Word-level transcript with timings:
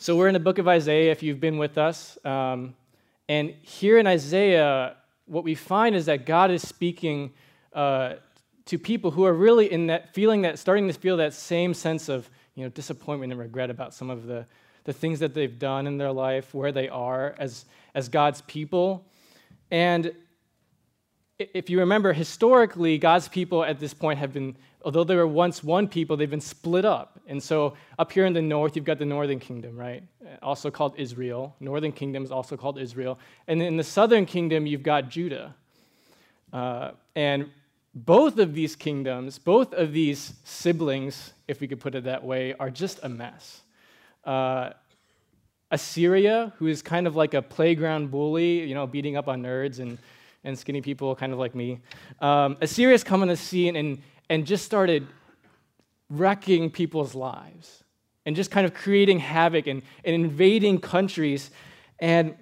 So 0.00 0.14
we're 0.14 0.28
in 0.28 0.34
the 0.34 0.38
book 0.38 0.58
of 0.58 0.68
Isaiah, 0.68 1.10
if 1.10 1.24
you've 1.24 1.40
been 1.40 1.58
with 1.58 1.76
us. 1.76 2.16
Um, 2.24 2.76
and 3.28 3.50
here 3.62 3.98
in 3.98 4.06
Isaiah, 4.06 4.94
what 5.26 5.42
we 5.42 5.56
find 5.56 5.96
is 5.96 6.06
that 6.06 6.24
God 6.24 6.52
is 6.52 6.62
speaking 6.62 7.32
uh, 7.72 8.14
to 8.66 8.78
people 8.78 9.10
who 9.10 9.24
are 9.24 9.32
really 9.32 9.72
in 9.72 9.88
that 9.88 10.14
feeling 10.14 10.42
that, 10.42 10.60
starting 10.60 10.86
to 10.86 10.92
feel 10.92 11.16
that 11.16 11.34
same 11.34 11.74
sense 11.74 12.08
of 12.08 12.30
you 12.54 12.62
know, 12.62 12.68
disappointment 12.70 13.32
and 13.32 13.40
regret 13.40 13.70
about 13.70 13.92
some 13.92 14.08
of 14.08 14.26
the, 14.26 14.46
the 14.84 14.92
things 14.92 15.18
that 15.18 15.34
they've 15.34 15.58
done 15.58 15.88
in 15.88 15.98
their 15.98 16.12
life, 16.12 16.54
where 16.54 16.70
they 16.70 16.88
are 16.88 17.34
as, 17.36 17.64
as 17.92 18.08
God's 18.08 18.40
people. 18.42 19.04
And 19.72 20.12
if 21.38 21.70
you 21.70 21.80
remember, 21.80 22.12
historically, 22.12 22.98
God's 22.98 23.28
people 23.28 23.64
at 23.64 23.78
this 23.78 23.94
point 23.94 24.18
have 24.18 24.32
been 24.32 24.56
although 24.84 25.04
they 25.04 25.16
were 25.16 25.26
once 25.26 25.62
one 25.62 25.88
people, 25.88 26.16
they've 26.16 26.30
been 26.30 26.40
split 26.40 26.84
up. 26.84 27.20
And 27.26 27.42
so 27.42 27.74
up 27.98 28.12
here 28.12 28.26
in 28.26 28.32
the 28.32 28.42
north, 28.42 28.76
you've 28.76 28.84
got 28.84 28.98
the 28.98 29.04
northern 29.04 29.40
kingdom, 29.40 29.76
right? 29.76 30.02
Also 30.42 30.70
called 30.70 30.94
Israel. 30.96 31.54
Northern 31.60 31.92
kingdom 31.92 32.24
is 32.24 32.30
also 32.30 32.56
called 32.56 32.78
Israel. 32.78 33.18
And 33.48 33.60
in 33.60 33.76
the 33.76 33.84
southern 33.84 34.24
kingdom, 34.24 34.66
you've 34.66 34.82
got 34.82 35.08
Judah. 35.08 35.54
Uh, 36.52 36.92
and 37.16 37.50
both 37.94 38.38
of 38.38 38.54
these 38.54 38.76
kingdoms, 38.76 39.38
both 39.38 39.74
of 39.74 39.92
these 39.92 40.32
siblings, 40.44 41.32
if 41.48 41.60
we 41.60 41.66
could 41.66 41.80
put 41.80 41.94
it 41.94 42.04
that 42.04 42.22
way, 42.22 42.54
are 42.54 42.70
just 42.70 43.00
a 43.02 43.08
mess. 43.08 43.60
Uh, 44.24 44.70
Assyria, 45.70 46.52
who 46.56 46.66
is 46.66 46.80
kind 46.80 47.06
of 47.06 47.16
like 47.16 47.34
a 47.34 47.42
playground 47.42 48.10
bully, 48.10 48.60
you 48.60 48.74
know, 48.74 48.86
beating 48.86 49.16
up 49.16 49.28
on 49.28 49.42
nerds 49.42 49.80
and, 49.80 49.98
and 50.44 50.58
skinny 50.58 50.80
people, 50.80 51.14
kind 51.14 51.32
of 51.32 51.38
like 51.38 51.54
me. 51.54 51.80
Um, 52.20 52.56
Assyria's 52.60 53.04
come 53.04 53.22
on 53.22 53.28
the 53.28 53.36
scene, 53.36 53.76
and, 53.76 54.02
and 54.30 54.46
just 54.46 54.64
started 54.64 55.06
wrecking 56.10 56.70
people's 56.70 57.14
lives 57.14 57.84
and 58.24 58.36
just 58.36 58.50
kind 58.50 58.66
of 58.66 58.74
creating 58.74 59.18
havoc 59.18 59.66
and, 59.66 59.82
and 60.04 60.14
invading 60.14 60.80
countries. 60.80 61.50
And 61.98 62.36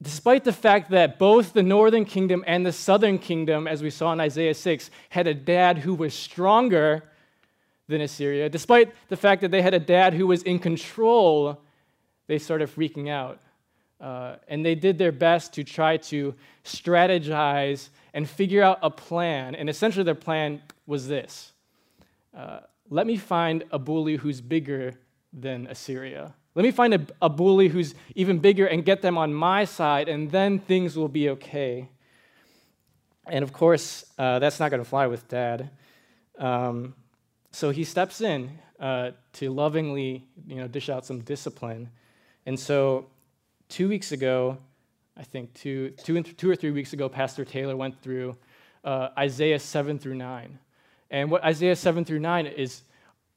despite 0.00 0.44
the 0.44 0.52
fact 0.52 0.90
that 0.90 1.18
both 1.18 1.52
the 1.52 1.62
northern 1.62 2.04
kingdom 2.04 2.42
and 2.46 2.66
the 2.66 2.72
southern 2.72 3.18
kingdom, 3.18 3.68
as 3.68 3.82
we 3.82 3.90
saw 3.90 4.12
in 4.12 4.20
Isaiah 4.20 4.54
6, 4.54 4.90
had 5.10 5.26
a 5.26 5.34
dad 5.34 5.78
who 5.78 5.94
was 5.94 6.14
stronger 6.14 7.04
than 7.88 8.00
Assyria, 8.00 8.48
despite 8.48 8.92
the 9.08 9.16
fact 9.16 9.42
that 9.42 9.50
they 9.50 9.62
had 9.62 9.74
a 9.74 9.78
dad 9.78 10.14
who 10.14 10.26
was 10.26 10.42
in 10.42 10.58
control, 10.58 11.60
they 12.26 12.38
started 12.38 12.68
freaking 12.68 13.08
out. 13.08 13.40
Uh, 14.02 14.34
and 14.48 14.66
they 14.66 14.74
did 14.74 14.98
their 14.98 15.12
best 15.12 15.54
to 15.54 15.62
try 15.62 15.96
to 15.96 16.34
strategize 16.64 17.88
and 18.12 18.28
figure 18.28 18.62
out 18.62 18.80
a 18.82 18.90
plan. 18.90 19.54
And 19.54 19.70
essentially, 19.70 20.02
their 20.02 20.16
plan 20.16 20.60
was 20.86 21.06
this 21.06 21.52
uh, 22.36 22.60
let 22.90 23.06
me 23.06 23.16
find 23.16 23.64
a 23.70 23.78
bully 23.78 24.16
who's 24.16 24.40
bigger 24.40 24.92
than 25.32 25.66
Assyria. 25.68 26.34
Let 26.54 26.64
me 26.64 26.72
find 26.72 26.92
a, 26.92 27.06
a 27.22 27.30
bully 27.30 27.68
who's 27.68 27.94
even 28.14 28.38
bigger 28.38 28.66
and 28.66 28.84
get 28.84 29.00
them 29.00 29.16
on 29.16 29.32
my 29.32 29.64
side, 29.64 30.08
and 30.08 30.30
then 30.30 30.58
things 30.58 30.96
will 30.96 31.08
be 31.08 31.30
okay. 31.30 31.88
And 33.26 33.42
of 33.42 33.52
course, 33.52 34.04
uh, 34.18 34.40
that's 34.40 34.58
not 34.58 34.70
going 34.70 34.82
to 34.82 34.88
fly 34.88 35.06
with 35.06 35.28
dad. 35.28 35.70
Um, 36.38 36.94
so 37.52 37.70
he 37.70 37.84
steps 37.84 38.20
in 38.20 38.58
uh, 38.80 39.12
to 39.34 39.50
lovingly 39.50 40.26
you 40.46 40.56
know, 40.56 40.66
dish 40.66 40.88
out 40.88 41.06
some 41.06 41.20
discipline. 41.20 41.88
And 42.44 42.58
so 42.58 43.06
two 43.72 43.88
weeks 43.88 44.12
ago, 44.12 44.58
I 45.16 45.22
think 45.22 45.54
two, 45.54 45.90
two, 46.04 46.16
and 46.18 46.38
two 46.38 46.50
or 46.50 46.54
three 46.54 46.72
weeks 46.72 46.92
ago, 46.92 47.08
Pastor 47.08 47.42
Taylor 47.42 47.74
went 47.74 48.00
through 48.02 48.36
uh, 48.84 49.08
Isaiah 49.18 49.58
7 49.58 49.98
through 49.98 50.16
9. 50.16 50.58
And 51.10 51.30
what 51.30 51.42
Isaiah 51.42 51.74
7 51.74 52.04
through 52.04 52.18
9 52.18 52.46
is 52.48 52.82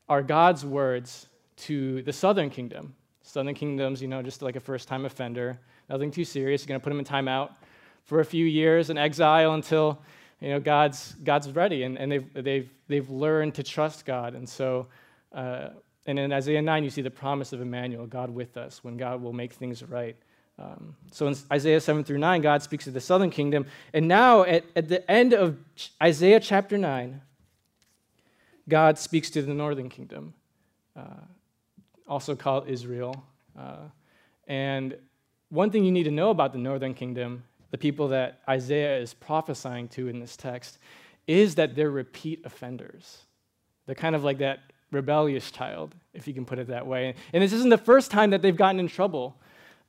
are 0.10 0.22
God's 0.22 0.66
words 0.66 1.28
to 1.56 2.02
the 2.02 2.12
southern 2.12 2.50
kingdom. 2.50 2.96
Southern 3.22 3.56
kingdom's, 3.56 4.02
you 4.02 4.10
know, 4.10 4.22
just 4.22 4.42
like 4.42 4.58
a 4.58 4.60
first 4.60 4.90
time 4.90 5.06
offender, 5.06 5.58
nothing 5.90 6.12
too 6.12 6.26
serious. 6.26 6.62
You're 6.62 6.68
going 6.68 6.82
to 6.82 6.84
put 6.84 6.90
them 6.90 7.00
in 7.00 7.06
timeout 7.06 7.52
for 8.04 8.20
a 8.20 8.26
few 8.26 8.46
years 8.46 8.90
in 8.90 8.98
exile 8.98 9.54
until, 9.54 10.02
you 10.42 10.50
know, 10.50 10.60
God's, 10.60 11.14
God's 11.24 11.50
ready 11.50 11.84
and, 11.84 11.98
and 11.98 12.12
they've, 12.12 12.34
they've, 12.34 12.70
they've 12.90 13.10
learned 13.10 13.56
to 13.56 13.64
trust 13.64 14.06
God. 14.06 14.36
And 14.36 14.48
so, 14.48 14.88
uh, 15.32 15.70
and 16.08 16.20
in 16.20 16.32
Isaiah 16.32 16.62
9, 16.62 16.84
you 16.84 16.90
see 16.90 17.02
the 17.02 17.10
promise 17.10 17.52
of 17.52 17.62
Emmanuel, 17.62 18.06
God 18.06 18.30
with 18.30 18.58
us, 18.58 18.84
when 18.84 18.96
God 18.96 19.22
will 19.22 19.34
make 19.34 19.54
things 19.54 19.84
right. 19.84 20.16
Um, 20.58 20.96
so 21.12 21.28
in 21.28 21.36
Isaiah 21.52 21.82
7 21.82 22.04
through 22.04 22.18
9, 22.18 22.42
God 22.42 22.64
speaks 22.64 22.88
of 22.88 22.94
the 22.94 23.02
southern 23.02 23.30
kingdom. 23.30 23.66
And 23.94 24.08
now, 24.08 24.44
at, 24.44 24.64
at 24.76 24.88
the 24.88 25.10
end 25.10 25.34
of 25.34 25.58
Isaiah 26.02 26.40
chapter 26.40 26.78
9, 26.78 27.22
God 28.68 28.98
speaks 28.98 29.30
to 29.32 29.42
the 29.42 29.54
northern 29.54 29.90
kingdom, 29.90 30.34
uh, 30.96 31.26
also 32.08 32.36
called 32.36 32.68
Israel. 32.68 33.24
Uh, 33.58 33.90
and 34.48 34.96
one 35.50 35.70
thing 35.72 35.84
you 35.84 35.92
need 35.92 36.04
to 36.04 36.12
know 36.12 36.30
about 36.30 36.54
the 36.54 36.60
northern 36.60 36.94
kingdom, 36.94 37.44
the 37.72 37.78
people 37.78 38.08
that 38.10 38.42
Isaiah 38.48 38.98
is 38.98 39.14
prophesying 39.14 39.88
to 39.90 40.08
in 40.08 40.20
this 40.20 40.36
text, 40.38 40.80
is 41.28 41.56
that 41.56 41.76
they're 41.76 41.92
repeat 41.92 42.42
offenders. 42.46 43.24
They're 43.86 43.96
kind 43.96 44.16
of 44.16 44.24
like 44.24 44.40
that 44.40 44.60
rebellious 44.92 45.52
child, 45.52 45.94
if 46.14 46.28
you 46.28 46.34
can 46.34 46.46
put 46.46 46.60
it 46.60 46.68
that 46.68 46.88
way. 46.88 47.16
And 47.34 47.44
this 47.44 47.54
isn't 47.54 47.70
the 47.70 47.78
first 47.78 48.10
time 48.10 48.32
that 48.32 48.42
they've 48.42 48.56
gotten 48.56 48.80
in 48.80 48.88
trouble. 48.88 49.36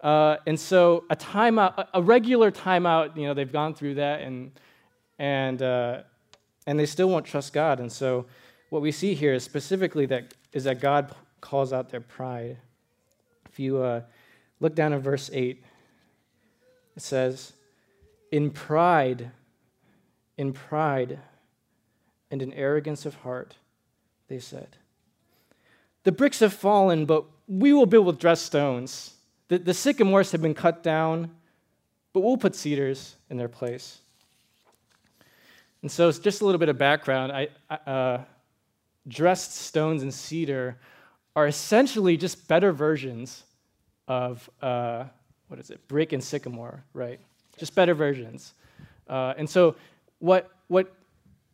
Uh, 0.00 0.36
and 0.46 0.58
so 0.58 1.04
a 1.10 1.16
timeout, 1.16 1.88
a 1.94 2.02
regular 2.02 2.50
timeout, 2.50 3.16
you 3.16 3.26
know, 3.26 3.34
they've 3.34 3.52
gone 3.52 3.74
through 3.74 3.94
that 3.94 4.20
and, 4.20 4.52
and, 5.18 5.62
uh, 5.62 6.02
and 6.66 6.78
they 6.78 6.86
still 6.86 7.08
won't 7.08 7.24
trust 7.24 7.52
God. 7.52 7.80
And 7.80 7.90
so 7.90 8.26
what 8.70 8.82
we 8.82 8.92
see 8.92 9.14
here 9.14 9.32
is 9.32 9.42
specifically 9.44 10.06
that, 10.06 10.34
is 10.52 10.64
that 10.64 10.80
God 10.80 11.14
calls 11.40 11.72
out 11.72 11.90
their 11.90 12.00
pride. 12.00 12.58
If 13.48 13.58
you 13.58 13.78
uh, 13.78 14.02
look 14.60 14.74
down 14.74 14.92
in 14.92 15.00
verse 15.00 15.30
8, 15.32 15.64
it 16.96 17.02
says, 17.02 17.52
In 18.30 18.50
pride, 18.50 19.30
in 20.36 20.52
pride, 20.52 21.18
and 22.30 22.42
in 22.42 22.52
arrogance 22.52 23.06
of 23.06 23.14
heart, 23.16 23.54
they 24.28 24.38
said, 24.38 24.76
The 26.02 26.12
bricks 26.12 26.40
have 26.40 26.52
fallen, 26.52 27.06
but 27.06 27.24
we 27.46 27.72
will 27.72 27.86
build 27.86 28.06
with 28.06 28.18
dressed 28.18 28.46
stones. 28.46 29.15
The, 29.48 29.58
the 29.58 29.74
sycamores 29.74 30.32
have 30.32 30.42
been 30.42 30.54
cut 30.54 30.82
down, 30.82 31.30
but 32.12 32.20
we'll 32.20 32.36
put 32.36 32.54
cedars 32.54 33.16
in 33.30 33.36
their 33.36 33.48
place. 33.48 34.00
And 35.82 35.90
so, 35.90 36.10
just 36.10 36.40
a 36.40 36.44
little 36.44 36.58
bit 36.58 36.68
of 36.68 36.78
background. 36.78 37.32
I, 37.32 37.48
uh, 37.86 38.24
dressed 39.06 39.54
stones 39.54 40.02
and 40.02 40.12
cedar 40.12 40.78
are 41.36 41.46
essentially 41.46 42.16
just 42.16 42.48
better 42.48 42.72
versions 42.72 43.44
of 44.08 44.48
uh, 44.62 45.04
what 45.48 45.60
is 45.60 45.70
it, 45.70 45.86
brick 45.86 46.12
and 46.12 46.22
sycamore, 46.22 46.82
right? 46.92 47.20
Just 47.56 47.74
better 47.74 47.94
versions. 47.94 48.54
Uh, 49.08 49.34
and 49.36 49.48
so, 49.48 49.76
what 50.18 50.50
what 50.68 50.92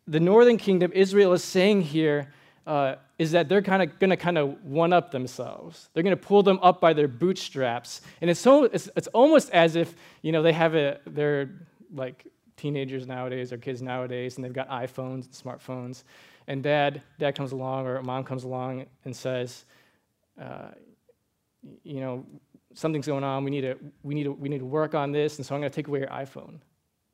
the 0.07 0.21
northern 0.21 0.57
kingdom, 0.57 0.93
Israel, 0.95 1.33
is 1.33 1.45
saying 1.45 1.83
here 1.83 2.33
uh, 2.67 2.95
is 3.19 3.33
that 3.33 3.49
they're 3.49 3.63
kind 3.63 3.83
of 3.83 3.99
going 3.99 4.11
to 4.11 4.17
kind 4.17 4.39
of 4.39 4.63
one 4.65 4.93
up 4.93 5.11
themselves. 5.11 5.89
They're 5.93 6.03
going 6.03 6.17
to 6.17 6.23
pull 6.23 6.43
them 6.43 6.59
up 6.63 6.81
by 6.81 6.93
their 6.93 7.09
bootstraps, 7.09 8.01
and 8.21 8.31
it's 8.31 8.41
so 8.41 8.65
it's, 8.65 8.89
it's 8.97 9.09
almost 9.09 9.51
as 9.51 9.77
if 9.77 9.95
you 10.23 10.33
know 10.33 10.43
they 10.43 10.53
have 10.53 10.75
a 10.75 11.01
they're 11.07 11.51
like 11.93 12.27
teenagers 12.57 13.07
nowadays 13.07 13.53
or 13.53 13.59
kids 13.59 13.83
nowadays, 13.83 14.37
and 14.37 14.45
they've 14.45 14.53
got 14.53 14.69
iPhones 14.69 15.25
and 15.25 15.33
smartphones, 15.33 16.05
and 16.47 16.63
dad 16.63 17.03
dad 17.19 17.35
comes 17.35 17.53
along 17.53 17.87
or 17.87 18.01
mom 18.03 18.23
comes 18.23 18.45
along 18.45 18.87
and 19.05 19.15
says, 19.15 19.65
uh, 20.41 20.69
you 21.83 22.01
know, 22.01 22.25
something's 22.75 23.07
going 23.07 23.25
on. 23.25 23.43
We 23.43 23.51
need 23.51 23.63
to 23.63 23.77
we 24.05 24.15
need 24.15 24.25
to 24.25 24.33
we 24.33 24.49
need 24.49 24.61
to 24.61 24.65
work 24.65 24.95
on 24.95 25.11
this, 25.11 25.39
and 25.39 25.47
so 25.47 25.55
I'm 25.55 25.61
going 25.61 25.71
to 25.71 25.75
take 25.75 25.89
away 25.89 26.01
your 26.01 26.09
iPhone, 26.09 26.61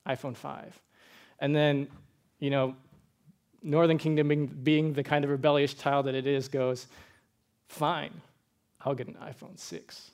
iPhone 0.06 0.36
five, 0.36 0.78
and 1.38 1.56
then 1.56 1.88
you 2.38 2.50
know 2.50 2.76
Northern 3.62 3.98
Kingdom, 3.98 4.28
being, 4.28 4.46
being 4.46 4.92
the 4.92 5.02
kind 5.02 5.24
of 5.24 5.30
rebellious 5.30 5.74
child 5.74 6.06
that 6.06 6.14
it 6.14 6.26
is, 6.26 6.48
goes, 6.48 6.86
fine, 7.68 8.20
I'll 8.80 8.94
get 8.94 9.08
an 9.08 9.16
iPhone 9.22 9.58
6. 9.58 10.10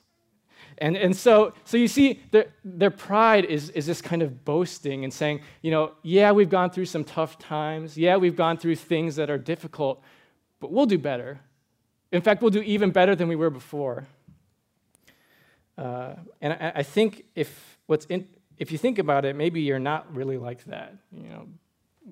And, 0.77 0.97
and 0.97 1.15
so, 1.15 1.53
so 1.63 1.77
you 1.77 1.87
see, 1.87 2.21
their, 2.31 2.47
their 2.63 2.91
pride 2.91 3.45
is, 3.45 3.69
is 3.71 3.85
this 3.85 4.01
kind 4.01 4.21
of 4.21 4.43
boasting 4.43 5.03
and 5.03 5.13
saying, 5.13 5.41
you 5.61 5.71
know, 5.71 5.93
yeah, 6.03 6.31
we've 6.31 6.49
gone 6.49 6.69
through 6.69 6.85
some 6.85 7.03
tough 7.03 7.39
times. 7.39 7.97
Yeah, 7.97 8.17
we've 8.17 8.35
gone 8.35 8.57
through 8.57 8.75
things 8.75 9.15
that 9.15 9.29
are 9.29 9.37
difficult, 9.37 10.01
but 10.59 10.71
we'll 10.71 10.85
do 10.85 10.97
better. 10.97 11.39
In 12.11 12.21
fact, 12.21 12.41
we'll 12.41 12.51
do 12.51 12.61
even 12.61 12.91
better 12.91 13.15
than 13.15 13.27
we 13.27 13.35
were 13.35 13.49
before. 13.49 14.05
Uh, 15.77 16.15
and 16.41 16.53
I, 16.53 16.73
I, 16.75 16.83
think 16.83 17.25
if, 17.35 17.77
what's 17.87 18.05
in, 18.05 18.27
if 18.57 18.71
you 18.71 18.77
think 18.77 18.99
about 18.99 19.25
it, 19.25 19.35
maybe 19.35 19.61
you're 19.61 19.79
not 19.79 20.13
really 20.15 20.37
like 20.37 20.63
that. 20.65 20.95
You 21.11 21.29
know, 21.29 21.47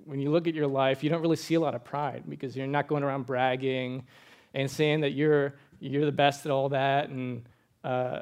when 0.05 0.19
you 0.19 0.31
look 0.31 0.47
at 0.47 0.55
your 0.55 0.67
life, 0.67 1.03
you 1.03 1.09
don't 1.09 1.21
really 1.21 1.35
see 1.35 1.53
a 1.53 1.59
lot 1.59 1.75
of 1.75 1.83
pride 1.83 2.23
because 2.27 2.55
you're 2.55 2.67
not 2.67 2.87
going 2.87 3.03
around 3.03 3.25
bragging 3.25 4.03
and 4.53 4.69
saying 4.69 5.01
that 5.01 5.11
you're, 5.11 5.53
you're 5.79 6.05
the 6.05 6.11
best 6.11 6.45
at 6.45 6.51
all 6.51 6.69
that. 6.69 7.09
And, 7.09 7.43
uh, 7.83 8.21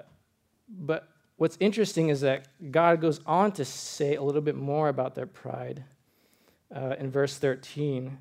but 0.70 1.08
what's 1.38 1.58
interesting 1.60 2.10
is 2.10 2.22
that 2.22 2.48
God 2.72 3.02
goes 3.02 3.20
on 3.26 3.52
to 3.54 3.66
say 3.66 4.16
a 4.16 4.22
little 4.22 4.42
bit 4.42 4.56
more 4.56 4.90
about 4.90 5.16
their 5.16 5.26
pride. 5.26 5.84
Uh, 6.74 6.96
in 7.00 7.12
verse 7.12 7.38
13, 7.38 8.18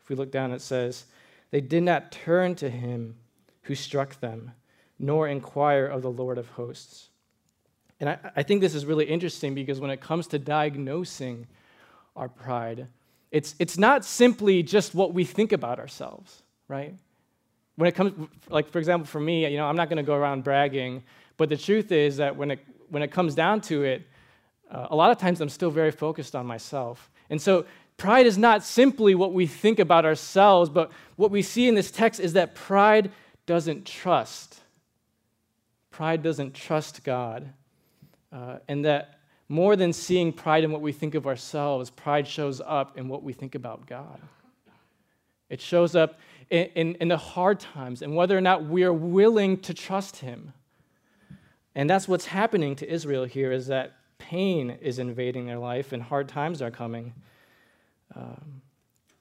if 0.00 0.08
we 0.08 0.16
look 0.16 0.30
down, 0.30 0.52
it 0.52 0.60
says, 0.60 1.06
They 1.50 1.60
did 1.60 1.82
not 1.82 2.12
turn 2.12 2.54
to 2.56 2.68
him 2.68 3.16
who 3.62 3.74
struck 3.74 4.20
them, 4.20 4.52
nor 4.98 5.28
inquire 5.28 5.86
of 5.86 6.02
the 6.02 6.10
Lord 6.10 6.38
of 6.38 6.48
hosts. 6.50 7.08
And 8.00 8.10
I, 8.10 8.18
I 8.36 8.42
think 8.42 8.60
this 8.60 8.74
is 8.74 8.84
really 8.84 9.06
interesting 9.06 9.54
because 9.54 9.80
when 9.80 9.90
it 9.90 10.00
comes 10.00 10.26
to 10.28 10.38
diagnosing 10.38 11.46
our 12.16 12.28
pride, 12.28 12.86
it's, 13.30 13.54
it's 13.58 13.76
not 13.76 14.04
simply 14.04 14.62
just 14.62 14.94
what 14.94 15.12
we 15.12 15.24
think 15.24 15.52
about 15.52 15.78
ourselves, 15.78 16.42
right? 16.68 16.94
When 17.76 17.88
it 17.88 17.92
comes, 17.92 18.28
like 18.48 18.70
for 18.70 18.78
example, 18.78 19.06
for 19.06 19.20
me, 19.20 19.50
you 19.50 19.56
know, 19.56 19.66
I'm 19.66 19.76
not 19.76 19.88
going 19.88 19.96
to 19.96 20.04
go 20.04 20.14
around 20.14 20.44
bragging, 20.44 21.02
but 21.36 21.48
the 21.48 21.56
truth 21.56 21.90
is 21.90 22.18
that 22.18 22.36
when 22.36 22.52
it, 22.52 22.60
when 22.88 23.02
it 23.02 23.10
comes 23.10 23.34
down 23.34 23.60
to 23.62 23.82
it, 23.82 24.06
uh, 24.70 24.86
a 24.90 24.96
lot 24.96 25.10
of 25.10 25.18
times 25.18 25.40
I'm 25.40 25.48
still 25.48 25.70
very 25.70 25.90
focused 25.90 26.36
on 26.36 26.46
myself. 26.46 27.10
And 27.30 27.42
so 27.42 27.66
pride 27.96 28.26
is 28.26 28.38
not 28.38 28.62
simply 28.62 29.14
what 29.14 29.32
we 29.32 29.46
think 29.46 29.78
about 29.78 30.04
ourselves, 30.04 30.70
but 30.70 30.92
what 31.16 31.30
we 31.30 31.42
see 31.42 31.66
in 31.66 31.74
this 31.74 31.90
text 31.90 32.20
is 32.20 32.34
that 32.34 32.54
pride 32.54 33.10
doesn't 33.46 33.84
trust. 33.84 34.60
Pride 35.90 36.22
doesn't 36.22 36.54
trust 36.54 37.02
God. 37.04 37.52
Uh, 38.32 38.58
and 38.68 38.84
that 38.84 39.20
more 39.48 39.76
than 39.76 39.92
seeing 39.92 40.32
pride 40.32 40.64
in 40.64 40.72
what 40.72 40.80
we 40.80 40.92
think 40.92 41.14
of 41.14 41.26
ourselves, 41.26 41.90
pride 41.90 42.26
shows 42.26 42.60
up 42.64 42.96
in 42.96 43.08
what 43.08 43.22
we 43.22 43.32
think 43.32 43.54
about 43.54 43.86
God. 43.86 44.20
It 45.50 45.60
shows 45.60 45.94
up 45.94 46.18
in, 46.50 46.64
in, 46.74 46.94
in 46.96 47.08
the 47.08 47.16
hard 47.16 47.60
times 47.60 48.02
and 48.02 48.16
whether 48.16 48.36
or 48.36 48.40
not 48.40 48.64
we 48.64 48.84
are 48.84 48.92
willing 48.92 49.58
to 49.60 49.74
trust 49.74 50.16
Him. 50.16 50.52
And 51.74 51.90
that's 51.90 52.08
what's 52.08 52.26
happening 52.26 52.76
to 52.76 52.90
Israel 52.90 53.24
here 53.24 53.52
is 53.52 53.66
that 53.66 53.92
pain 54.18 54.70
is 54.80 54.98
invading 54.98 55.46
their 55.46 55.58
life 55.58 55.92
and 55.92 56.02
hard 56.02 56.28
times 56.28 56.62
are 56.62 56.70
coming. 56.70 57.12
Um, 58.14 58.62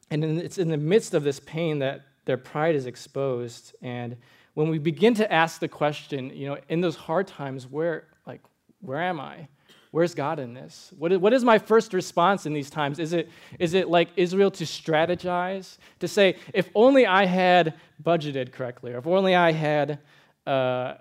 and 0.09 0.23
in, 0.23 0.39
it's 0.39 0.57
in 0.57 0.69
the 0.69 0.77
midst 0.77 1.13
of 1.13 1.23
this 1.23 1.39
pain 1.39 1.79
that 1.79 2.01
their 2.25 2.37
pride 2.37 2.75
is 2.75 2.85
exposed. 2.85 3.75
And 3.81 4.17
when 4.53 4.69
we 4.69 4.77
begin 4.77 5.13
to 5.15 5.31
ask 5.31 5.59
the 5.59 5.67
question, 5.67 6.29
you 6.29 6.47
know, 6.47 6.57
in 6.69 6.81
those 6.81 6.95
hard 6.95 7.27
times, 7.27 7.67
where, 7.67 8.07
like, 8.25 8.41
where 8.81 9.01
am 9.01 9.19
I? 9.19 9.47
Where's 9.93 10.15
God 10.15 10.39
in 10.39 10.55
this? 10.55 10.91
What 10.97 11.11
is, 11.11 11.19
what 11.19 11.33
is 11.33 11.43
my 11.43 11.59
first 11.59 11.93
response 11.93 12.47
in 12.47 12.53
these 12.53 12.71
times? 12.71 12.97
Is 12.97 13.13
it, 13.13 13.29
is 13.59 13.75
it 13.75 13.89
like 13.89 14.09
Israel 14.15 14.49
to 14.49 14.63
strategize? 14.63 15.77
To 15.99 16.07
say, 16.07 16.37
if 16.51 16.67
only 16.73 17.05
I 17.05 17.25
had 17.25 17.75
budgeted 18.01 18.51
correctly, 18.51 18.93
or 18.93 18.97
if 18.97 19.05
only 19.05 19.35
I 19.35 19.51
had 19.51 19.99
uh, 20.47 20.95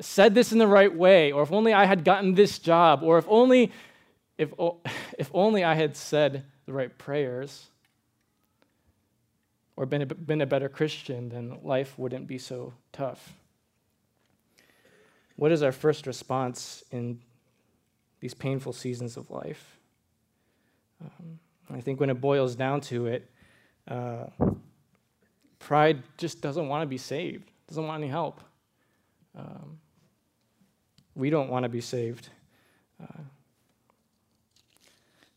said 0.00 0.34
this 0.34 0.52
in 0.52 0.58
the 0.58 0.66
right 0.66 0.96
way, 0.96 1.32
or 1.32 1.42
if 1.42 1.52
only 1.52 1.74
I 1.74 1.84
had 1.84 2.02
gotten 2.02 2.34
this 2.34 2.58
job, 2.58 3.02
or 3.02 3.18
if 3.18 3.26
only, 3.28 3.72
if, 4.38 4.54
if 5.18 5.30
only 5.34 5.62
I 5.62 5.74
had 5.74 5.94
said 5.94 6.46
the 6.64 6.72
right 6.72 6.96
prayers, 6.96 7.66
or 9.76 9.84
been 9.84 10.00
a, 10.00 10.06
been 10.06 10.40
a 10.40 10.46
better 10.46 10.70
Christian, 10.70 11.28
then 11.28 11.58
life 11.62 11.98
wouldn't 11.98 12.26
be 12.26 12.38
so 12.38 12.72
tough. 12.90 13.34
What 15.36 15.52
is 15.52 15.62
our 15.62 15.72
first 15.72 16.06
response 16.06 16.82
in 16.90 17.20
these 18.20 18.34
painful 18.34 18.72
seasons 18.72 19.16
of 19.16 19.30
life? 19.30 19.78
Um, 21.02 21.38
I 21.70 21.80
think 21.80 22.00
when 22.00 22.10
it 22.10 22.20
boils 22.20 22.54
down 22.54 22.80
to 22.82 23.06
it, 23.06 23.30
uh, 23.88 24.26
pride 25.58 26.02
just 26.18 26.40
doesn't 26.40 26.68
want 26.68 26.82
to 26.82 26.86
be 26.86 26.98
saved, 26.98 27.50
doesn't 27.68 27.86
want 27.86 28.02
any 28.02 28.10
help. 28.10 28.40
Um, 29.36 29.78
we 31.14 31.30
don't 31.30 31.48
want 31.48 31.64
to 31.64 31.68
be 31.68 31.80
saved. 31.80 32.28
Uh, 33.02 33.22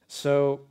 so, 0.07 0.61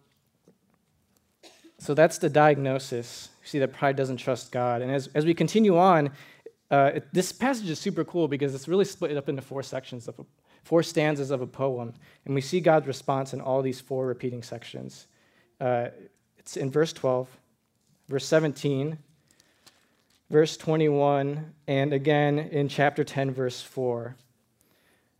so 1.78 1.94
that's 1.94 2.18
the 2.18 2.28
diagnosis. 2.28 3.30
You 3.42 3.48
see 3.48 3.58
that 3.58 3.72
pride 3.72 3.96
doesn't 3.96 4.18
trust 4.18 4.52
God. 4.52 4.82
And 4.82 4.90
as, 4.90 5.08
as 5.14 5.24
we 5.24 5.34
continue 5.34 5.76
on, 5.76 6.10
uh, 6.70 6.92
it, 6.94 7.08
this 7.12 7.32
passage 7.32 7.68
is 7.68 7.78
super 7.78 8.04
cool 8.04 8.28
because 8.28 8.54
it's 8.54 8.68
really 8.68 8.84
split 8.84 9.16
up 9.16 9.28
into 9.28 9.42
four 9.42 9.62
sections, 9.62 10.08
of 10.08 10.24
four 10.62 10.82
stanzas 10.82 11.30
of 11.30 11.42
a 11.42 11.46
poem. 11.46 11.94
And 12.24 12.34
we 12.34 12.40
see 12.40 12.60
God's 12.60 12.86
response 12.86 13.32
in 13.32 13.40
all 13.40 13.62
these 13.62 13.80
four 13.80 14.06
repeating 14.06 14.42
sections. 14.42 15.06
Uh, 15.60 15.88
it's 16.38 16.56
in 16.56 16.70
verse 16.70 16.92
12, 16.92 17.28
verse 18.08 18.26
17, 18.26 18.98
verse 20.30 20.56
21, 20.56 21.52
and 21.66 21.92
again 21.92 22.38
in 22.38 22.68
chapter 22.68 23.04
10, 23.04 23.32
verse 23.32 23.60
4. 23.62 24.16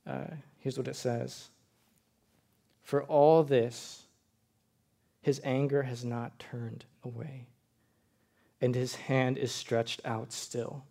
Uh, 0.06 0.24
here's 0.58 0.78
what 0.78 0.88
it 0.88 0.96
says 0.96 1.48
For 2.82 3.02
all 3.04 3.44
this, 3.44 4.02
his 5.20 5.40
anger 5.44 5.82
has 5.82 6.04
not 6.04 6.38
turned 6.38 6.84
away, 7.04 7.46
and 8.60 8.74
his 8.74 8.96
hand 8.96 9.38
is 9.38 9.52
stretched 9.52 10.00
out 10.04 10.32
still. 10.32 10.84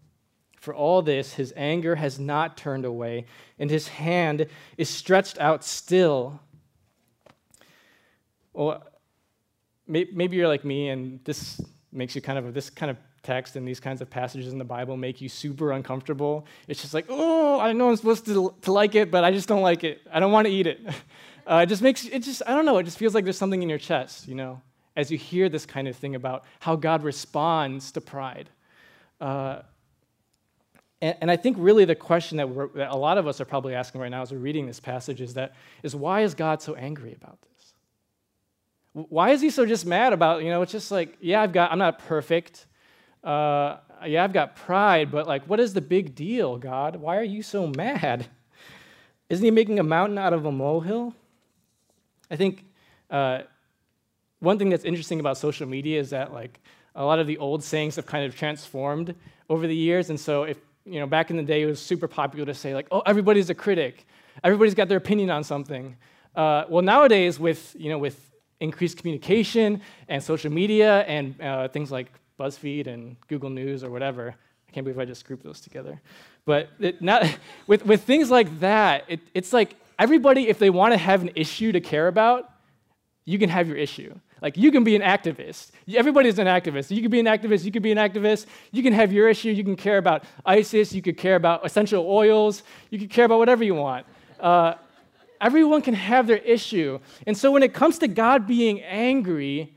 For 0.62 0.76
all 0.76 1.02
this, 1.02 1.34
his 1.34 1.52
anger 1.58 1.96
has 1.96 2.20
not 2.20 2.56
turned 2.56 2.86
away, 2.86 3.26
and 3.58 3.72
his 3.72 3.88
hand 3.88 4.46
is 4.78 4.90
stretched 4.90 5.40
out 5.40 5.64
still. 5.64 6.40
Well, 8.54 8.84
maybe 9.88 10.38
you're 10.38 10.48
like 10.48 10.64
me, 10.64 10.90
and 10.90 11.20
this 11.24 11.60
makes 11.92 12.14
you 12.14 12.22
kind 12.22 12.38
of 12.38 12.54
this 12.54 12.70
kind 12.70 12.92
of 12.92 12.98
text 13.24 13.56
and 13.56 13.68
these 13.68 13.80
kinds 13.80 14.02
of 14.02 14.10
passages 14.12 14.54
in 14.54 14.60
the 14.60 14.64
Bible 14.64 14.96
make 14.98 15.20
you 15.20 15.30
super 15.30 15.72
uncomfortable. 15.72 16.46
It's 16.68 16.80
just 16.80 16.94
like, 16.94 17.06
oh, 17.10 17.60
I 17.60 17.74
know 17.74 17.90
I'm 17.90 17.96
supposed 17.96 18.26
to, 18.26 18.54
to 18.62 18.72
like 18.72 18.94
it, 18.94 19.10
but 19.10 19.24
I 19.24 19.32
just 19.32 19.48
don't 19.48 19.64
like 19.64 19.84
it. 19.84 20.02
I 20.14 20.20
don't 20.20 20.32
want 20.32 20.46
to 20.46 20.54
eat 20.54 20.68
it. 20.68 20.80
Uh, 21.44 21.62
it 21.64 21.66
just 21.66 21.82
makes, 21.82 22.06
it 22.06 22.20
just, 22.20 22.44
I 22.46 22.54
don't 22.54 22.66
know, 22.66 22.78
it 22.78 22.84
just 22.84 23.00
feels 23.00 23.16
like 23.16 23.24
there's 23.24 23.38
something 23.38 23.64
in 23.64 23.68
your 23.68 23.80
chest, 23.80 24.28
you 24.28 24.36
know, 24.36 24.62
as 24.96 25.10
you 25.10 25.18
hear 25.18 25.50
this 25.50 25.66
kind 25.66 25.88
of 25.88 25.96
thing 25.96 26.14
about 26.14 26.46
how 26.60 26.76
God 26.76 27.04
responds 27.04 27.92
to 27.94 28.00
pride. 28.00 28.48
Uh, 29.20 29.64
and, 31.02 31.18
and, 31.22 31.32
I 31.32 31.36
think 31.36 31.58
really 31.60 31.86
the 31.86 31.96
question 31.96 32.38
that, 32.38 32.48
that 32.76 32.92
a 32.92 32.96
lot 32.96 33.18
of 33.18 33.28
us 33.28 33.42
are 33.42 33.46
probably 33.46 33.74
asking 33.74 34.02
right 34.02 34.12
now 34.12 34.22
as 34.22 34.32
we're 34.32 34.38
reading 34.38 34.68
this 34.68 34.80
passage 34.80 35.22
is 35.22 35.34
that, 35.34 35.54
is 35.84 35.96
why 35.96 36.22
is 36.22 36.34
God 36.36 36.62
so 36.62 36.76
angry 36.76 37.14
about 37.14 37.40
this? 37.42 37.74
Why 38.94 39.32
is 39.32 39.42
he 39.42 39.50
so 39.50 39.66
just 39.66 39.86
mad 39.86 40.14
about, 40.14 40.44
you 40.44 40.50
know, 40.50 40.62
it's 40.62 40.72
just 40.72 40.92
like, 40.92 41.18
yeah, 41.22 41.42
I've 41.42 41.54
got, 41.54 41.72
I'm 41.72 41.80
not 41.80 42.00
perfect 42.00 42.68
uh, 43.24 43.78
yeah, 44.06 44.24
I've 44.24 44.34
got 44.34 44.56
pride, 44.56 45.12
but 45.12 45.28
like, 45.28 45.48
what 45.48 45.60
is 45.60 45.74
the 45.74 45.82
big 45.82 46.16
deal, 46.16 46.58
God? 46.58 46.96
Why 46.96 47.18
are 47.18 47.24
you 47.24 47.44
so 47.44 47.68
mad? 47.68 48.26
Isn't 49.30 49.46
he 49.46 49.52
making 49.52 49.80
a 49.80 49.84
mountain 49.84 50.18
out 50.18 50.34
of 50.34 50.46
a 50.46 50.52
molehill? 50.52 51.14
I 52.30 52.36
think 52.36 52.66
uh, 53.10 53.42
one 54.40 54.58
thing 54.58 54.70
that's 54.70 54.86
interesting 54.86 55.20
about 55.20 55.38
social 55.38 55.68
media 55.68 56.00
is 56.00 56.10
that 56.10 56.34
like 56.34 56.60
a 56.96 57.06
lot 57.06 57.20
of 57.20 57.28
the 57.28 57.38
old 57.38 57.64
sayings 57.64 57.96
have 57.98 58.06
kind 58.06 58.26
of 58.26 58.36
transformed 58.36 59.16
over 59.50 59.68
the 59.68 59.76
years, 59.76 60.10
and 60.10 60.20
so 60.20 60.44
if 60.44 60.58
you 60.86 61.00
know 61.00 61.08
back 61.08 61.30
in 61.30 61.38
the 61.38 61.44
day 61.44 61.62
it 61.62 61.66
was 61.66 61.80
super 61.80 62.08
popular 62.08 62.46
to 62.46 62.54
say 62.54 62.74
like, 62.74 62.88
oh, 62.92 63.02
everybody's 63.06 63.50
a 63.50 63.56
critic, 63.56 64.06
everybody's 64.44 64.76
got 64.76 64.88
their 64.88 64.98
opinion 64.98 65.30
on 65.30 65.44
something. 65.44 65.96
Uh, 66.36 66.64
well, 66.70 66.82
nowadays 66.82 67.40
with 67.40 67.76
you 67.78 67.90
know 67.90 67.98
with 67.98 68.32
increased 68.62 68.98
communication 68.98 69.82
and 70.08 70.24
social 70.24 70.52
media 70.52 71.02
and 71.02 71.40
uh, 71.42 71.68
things 71.68 71.92
like 71.92 72.08
BuzzFeed 72.40 72.88
and 72.88 73.18
Google 73.28 73.50
News 73.50 73.84
or 73.84 73.90
whatever. 73.90 74.36
I 74.70 74.72
can't 74.72 74.86
believe 74.86 75.00
I 75.00 75.06
just 75.06 75.26
grouped 75.26 75.44
those 75.44 75.60
together. 75.60 76.00
But 76.46 76.70
not, 77.02 77.26
with, 77.68 77.86
with 77.86 78.04
things 78.04 78.32
like 78.32 78.60
that, 78.62 79.04
it, 79.08 79.20
it's 79.34 79.52
like 79.52 79.76
everybody, 80.00 80.48
if 80.48 80.60
they 80.60 80.70
want 80.70 80.94
to 80.94 80.98
have 80.98 81.22
an 81.22 81.32
issue 81.36 81.72
to 81.72 81.82
care 81.82 82.08
about, 82.08 82.51
you 83.26 83.38
can 83.38 83.50
have 83.50 83.68
your 83.68 83.78
issue. 83.78 84.14
Like 84.42 84.58
you 84.58 84.72
can 84.72 84.84
be 84.84 84.96
an 84.96 85.02
activist. 85.02 85.72
Everybody's 85.94 86.40
an 86.40 86.48
activist. 86.48 86.90
You 86.90 87.02
can 87.02 87.12
be 87.12 87.20
an 87.20 87.28
activist. 87.28 87.64
You 87.64 87.72
can 87.72 87.84
be 87.84 87.92
an 87.92 87.98
activist. 87.98 88.48
You 88.72 88.82
can 88.82 88.94
have 88.94 89.14
your 89.14 89.30
issue. 89.30 89.50
You 89.50 89.64
can 89.64 89.76
care 89.76 89.98
about 89.98 90.24
ISIS. 90.46 90.94
You 90.94 91.02
could 91.02 91.18
care 91.18 91.36
about 91.36 91.66
essential 91.66 92.06
oils. 92.10 92.64
You 92.90 92.98
can 92.98 93.08
care 93.08 93.26
about 93.26 93.38
whatever 93.38 93.64
you 93.64 93.76
want. 93.76 94.08
Uh, 94.40 94.74
everyone 95.40 95.82
can 95.82 95.94
have 95.94 96.26
their 96.26 96.38
issue. 96.38 97.00
And 97.28 97.38
so 97.38 97.52
when 97.52 97.62
it 97.62 97.74
comes 97.74 98.00
to 98.00 98.08
God 98.08 98.48
being 98.48 98.82
angry, 98.82 99.76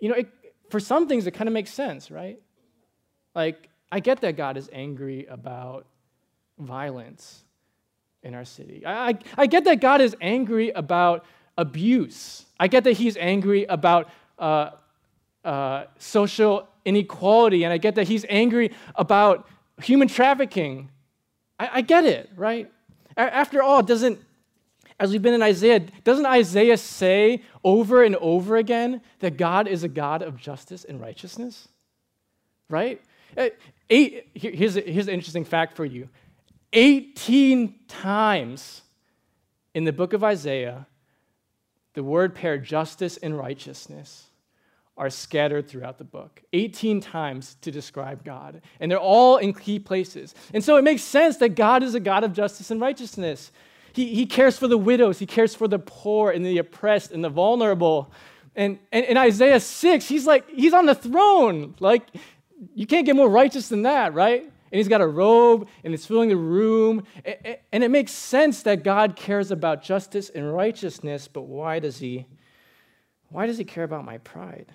you 0.00 0.08
know, 0.08 0.16
it, 0.16 0.28
for 0.70 0.80
some 0.80 1.06
things, 1.06 1.26
it 1.26 1.32
kind 1.32 1.48
of 1.48 1.52
makes 1.52 1.70
sense, 1.70 2.10
right? 2.10 2.40
Like, 3.34 3.68
I 3.90 4.00
get 4.00 4.20
that 4.22 4.36
God 4.36 4.56
is 4.56 4.68
angry 4.72 5.26
about 5.26 5.86
violence 6.58 7.44
in 8.22 8.34
our 8.34 8.44
city. 8.44 8.84
I, 8.84 9.10
I, 9.10 9.18
I 9.38 9.46
get 9.46 9.64
that 9.64 9.80
God 9.80 10.00
is 10.00 10.16
angry 10.20 10.70
about 10.70 11.24
abuse. 11.56 12.46
I 12.58 12.68
get 12.68 12.84
that 12.84 12.94
He's 12.94 13.16
angry 13.16 13.64
about 13.64 14.10
uh, 14.38 14.70
uh, 15.44 15.84
social 15.98 16.68
inequality, 16.84 17.64
and 17.64 17.72
I 17.72 17.78
get 17.78 17.94
that 17.96 18.08
He's 18.08 18.24
angry 18.28 18.72
about 18.94 19.48
human 19.82 20.08
trafficking. 20.08 20.90
I, 21.58 21.70
I 21.74 21.80
get 21.80 22.04
it, 22.04 22.30
right? 22.36 22.70
After 23.16 23.62
all, 23.62 23.82
doesn't 23.82 24.18
as 25.02 25.10
we've 25.10 25.22
been 25.22 25.34
in 25.34 25.42
Isaiah, 25.42 25.80
doesn't 26.04 26.26
Isaiah 26.26 26.76
say 26.76 27.42
over 27.64 28.04
and 28.04 28.14
over 28.16 28.56
again 28.56 29.00
that 29.18 29.36
God 29.36 29.66
is 29.66 29.82
a 29.82 29.88
God 29.88 30.22
of 30.22 30.36
justice 30.36 30.84
and 30.84 31.00
righteousness? 31.00 31.66
Right? 32.68 33.02
Uh, 33.36 33.48
eight, 33.90 34.28
here's, 34.32 34.74
here's 34.74 35.08
an 35.08 35.14
interesting 35.14 35.44
fact 35.44 35.76
for 35.76 35.84
you 35.84 36.08
18 36.72 37.74
times 37.88 38.82
in 39.74 39.82
the 39.82 39.92
book 39.92 40.12
of 40.12 40.22
Isaiah, 40.22 40.86
the 41.94 42.02
word 42.02 42.34
pair 42.34 42.58
justice 42.58 43.16
and 43.18 43.36
righteousness 43.36 44.26
are 44.96 45.10
scattered 45.10 45.68
throughout 45.68 45.98
the 45.98 46.04
book 46.04 46.42
18 46.52 47.00
times 47.00 47.56
to 47.62 47.70
describe 47.70 48.24
God. 48.24 48.60
And 48.78 48.90
they're 48.90 48.98
all 48.98 49.38
in 49.38 49.54
key 49.54 49.78
places. 49.78 50.34
And 50.52 50.62
so 50.62 50.76
it 50.76 50.82
makes 50.82 51.02
sense 51.02 51.38
that 51.38 51.50
God 51.50 51.82
is 51.82 51.94
a 51.94 52.00
God 52.00 52.24
of 52.24 52.32
justice 52.32 52.70
and 52.70 52.80
righteousness. 52.80 53.52
He, 53.94 54.14
he 54.14 54.26
cares 54.26 54.58
for 54.58 54.68
the 54.68 54.78
widows, 54.78 55.18
He 55.18 55.26
cares 55.26 55.54
for 55.54 55.68
the 55.68 55.78
poor 55.78 56.30
and 56.30 56.44
the 56.44 56.58
oppressed 56.58 57.12
and 57.12 57.24
the 57.24 57.30
vulnerable. 57.30 58.12
And, 58.54 58.78
and 58.90 59.04
in 59.06 59.16
Isaiah 59.16 59.60
6, 59.60 60.06
he's 60.06 60.26
like, 60.26 60.48
he's 60.50 60.74
on 60.74 60.84
the 60.84 60.94
throne. 60.94 61.74
Like, 61.80 62.06
you 62.74 62.86
can't 62.86 63.06
get 63.06 63.16
more 63.16 63.30
righteous 63.30 63.68
than 63.68 63.82
that, 63.82 64.12
right? 64.12 64.50
And 64.72 64.78
he's 64.78 64.88
got 64.88 65.02
a 65.02 65.06
robe 65.06 65.68
and 65.84 65.92
it's 65.92 66.06
filling 66.06 66.30
the 66.30 66.36
room. 66.36 67.04
And 67.72 67.84
it 67.84 67.90
makes 67.90 68.10
sense 68.10 68.62
that 68.62 68.82
God 68.82 69.16
cares 69.16 69.50
about 69.50 69.82
justice 69.82 70.30
and 70.30 70.52
righteousness, 70.52 71.28
but 71.28 71.42
why 71.42 71.78
does 71.78 71.98
he? 71.98 72.26
Why 73.28 73.46
does 73.46 73.58
he 73.58 73.64
care 73.64 73.84
about 73.84 74.04
my 74.04 74.18
pride? 74.18 74.72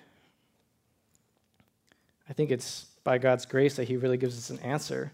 I 2.28 2.32
think 2.32 2.50
it's 2.50 2.86
by 3.04 3.18
God's 3.18 3.44
grace 3.46 3.76
that 3.76 3.88
he 3.88 3.96
really 3.96 4.16
gives 4.16 4.36
us 4.36 4.50
an 4.50 4.58
answer, 4.60 5.12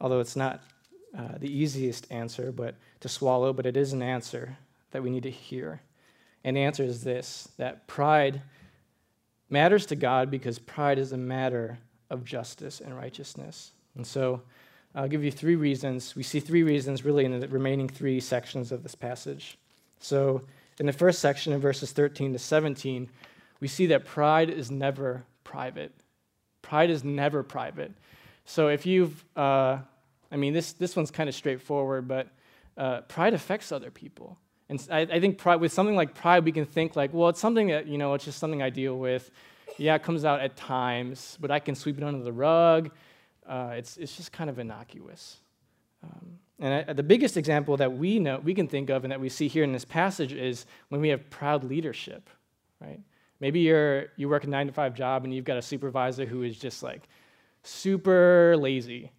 although 0.00 0.20
it's 0.20 0.36
not 0.36 0.60
uh, 1.16 1.38
the 1.38 1.52
easiest 1.52 2.10
answer 2.12 2.52
but 2.52 2.76
to 3.00 3.08
swallow, 3.08 3.52
but 3.52 3.66
it 3.66 3.76
is 3.76 3.92
an 3.92 4.02
answer 4.02 4.56
that 4.92 5.02
we 5.02 5.10
need 5.10 5.22
to 5.24 5.30
hear. 5.30 5.80
And 6.44 6.56
the 6.56 6.60
answer 6.60 6.84
is 6.84 7.02
this 7.02 7.48
that 7.56 7.88
pride 7.88 8.42
matters 9.50 9.86
to 9.86 9.96
God 9.96 10.30
because 10.30 10.58
pride 10.60 10.98
is 10.98 11.12
a 11.12 11.16
matter 11.16 11.78
of 12.08 12.24
justice 12.24 12.80
and 12.80 12.96
righteousness. 12.96 13.72
And 13.94 14.06
so 14.06 14.42
I'll 14.94 15.08
give 15.08 15.24
you 15.24 15.30
three 15.30 15.56
reasons. 15.56 16.14
We 16.14 16.22
see 16.22 16.40
three 16.40 16.62
reasons 16.62 17.04
really 17.04 17.24
in 17.24 17.38
the 17.38 17.48
remaining 17.48 17.88
three 17.88 18.20
sections 18.20 18.72
of 18.72 18.82
this 18.82 18.94
passage. 18.94 19.58
So 19.98 20.42
in 20.78 20.86
the 20.86 20.92
first 20.92 21.20
section, 21.20 21.52
in 21.52 21.60
verses 21.60 21.92
13 21.92 22.32
to 22.32 22.38
17, 22.38 23.08
we 23.60 23.68
see 23.68 23.86
that 23.86 24.04
pride 24.04 24.50
is 24.50 24.70
never 24.70 25.24
private. 25.44 25.92
Pride 26.62 26.90
is 26.90 27.04
never 27.04 27.42
private. 27.42 27.92
So 28.44 28.68
if 28.68 28.86
you've, 28.86 29.24
uh, 29.36 29.78
I 30.30 30.36
mean, 30.36 30.52
this, 30.52 30.72
this 30.72 30.96
one's 30.96 31.10
kind 31.10 31.28
of 31.28 31.34
straightforward, 31.34 32.08
but 32.08 32.28
uh, 32.76 33.02
pride 33.02 33.34
affects 33.34 33.70
other 33.72 33.90
people. 33.90 34.38
And 34.68 34.84
I, 34.90 35.00
I 35.00 35.20
think 35.20 35.38
pride, 35.38 35.56
with 35.56 35.72
something 35.72 35.96
like 35.96 36.14
pride, 36.14 36.44
we 36.44 36.52
can 36.52 36.64
think 36.64 36.96
like, 36.96 37.12
well, 37.12 37.28
it's 37.28 37.40
something 37.40 37.68
that, 37.68 37.86
you 37.86 37.98
know, 37.98 38.14
it's 38.14 38.24
just 38.24 38.38
something 38.38 38.62
I 38.62 38.70
deal 38.70 38.98
with. 38.98 39.30
Yeah, 39.78 39.94
it 39.94 40.02
comes 40.02 40.24
out 40.24 40.40
at 40.40 40.56
times, 40.56 41.38
but 41.40 41.50
I 41.50 41.58
can 41.58 41.74
sweep 41.74 41.98
it 41.98 42.04
under 42.04 42.24
the 42.24 42.32
rug. 42.32 42.90
Uh, 43.46 43.72
it's, 43.74 43.96
it's 43.96 44.16
just 44.16 44.32
kind 44.32 44.48
of 44.48 44.58
innocuous. 44.58 45.38
Um, 46.02 46.38
and 46.58 46.88
I, 46.88 46.92
the 46.92 47.02
biggest 47.02 47.36
example 47.36 47.76
that 47.78 47.92
we 47.92 48.18
know, 48.18 48.38
we 48.38 48.54
can 48.54 48.68
think 48.68 48.90
of 48.90 49.04
and 49.04 49.10
that 49.10 49.20
we 49.20 49.28
see 49.28 49.48
here 49.48 49.64
in 49.64 49.72
this 49.72 49.84
passage 49.84 50.32
is 50.32 50.66
when 50.88 51.00
we 51.00 51.08
have 51.08 51.28
proud 51.30 51.64
leadership, 51.64 52.30
right? 52.80 53.00
Maybe 53.40 53.60
you're, 53.60 54.06
you 54.16 54.28
work 54.28 54.44
a 54.44 54.46
nine 54.46 54.68
to 54.68 54.72
five 54.72 54.94
job 54.94 55.24
and 55.24 55.34
you've 55.34 55.44
got 55.44 55.56
a 55.56 55.62
supervisor 55.62 56.24
who 56.24 56.44
is 56.44 56.56
just 56.56 56.82
like 56.82 57.08
super 57.64 58.56
lazy. 58.56 59.10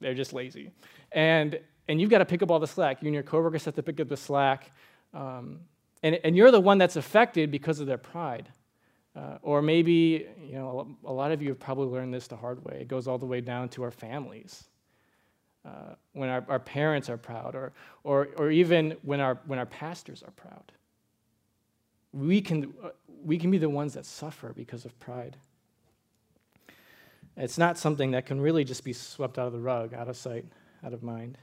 They're 0.00 0.14
just 0.14 0.32
lazy. 0.32 0.70
And, 1.10 1.58
and 1.88 2.00
you've 2.00 2.10
got 2.10 2.18
to 2.18 2.24
pick 2.24 2.42
up 2.42 2.50
all 2.50 2.60
the 2.60 2.66
slack. 2.66 3.02
You 3.02 3.08
and 3.08 3.14
your 3.14 3.24
coworkers 3.24 3.64
have 3.64 3.74
to 3.74 3.82
pick 3.82 3.98
up 3.98 4.08
the 4.08 4.16
slack. 4.16 4.70
Um, 5.12 5.60
and, 6.04 6.18
and 6.22 6.36
you're 6.36 6.50
the 6.52 6.60
one 6.60 6.78
that's 6.78 6.96
affected 6.96 7.50
because 7.50 7.80
of 7.80 7.86
their 7.86 7.98
pride. 7.98 8.48
Uh, 9.14 9.36
or 9.42 9.60
maybe, 9.60 10.26
you 10.42 10.54
know, 10.54 10.96
a 11.04 11.12
lot 11.12 11.32
of 11.32 11.42
you 11.42 11.50
have 11.50 11.60
probably 11.60 11.86
learned 11.86 12.14
this 12.14 12.28
the 12.28 12.36
hard 12.36 12.64
way. 12.64 12.78
It 12.80 12.88
goes 12.88 13.06
all 13.06 13.18
the 13.18 13.26
way 13.26 13.40
down 13.40 13.68
to 13.70 13.82
our 13.82 13.90
families. 13.90 14.64
Uh, 15.64 15.94
when 16.12 16.28
our, 16.28 16.44
our 16.48 16.58
parents 16.58 17.08
are 17.08 17.16
proud, 17.16 17.54
or, 17.54 17.72
or, 18.02 18.30
or 18.36 18.50
even 18.50 18.96
when 19.02 19.20
our, 19.20 19.38
when 19.46 19.60
our 19.60 19.66
pastors 19.66 20.24
are 20.24 20.32
proud. 20.32 20.72
We 22.12 22.40
can, 22.40 22.74
uh, 22.82 22.88
we 23.24 23.38
can 23.38 23.50
be 23.52 23.58
the 23.58 23.68
ones 23.68 23.94
that 23.94 24.04
suffer 24.04 24.52
because 24.52 24.84
of 24.84 24.98
pride. 24.98 25.36
It's 27.36 27.58
not 27.58 27.78
something 27.78 28.10
that 28.10 28.26
can 28.26 28.40
really 28.40 28.64
just 28.64 28.82
be 28.82 28.92
swept 28.92 29.38
out 29.38 29.46
of 29.46 29.52
the 29.52 29.60
rug, 29.60 29.94
out 29.94 30.08
of 30.08 30.16
sight, 30.16 30.46
out 30.84 30.92
of 30.92 31.04
mind. 31.04 31.38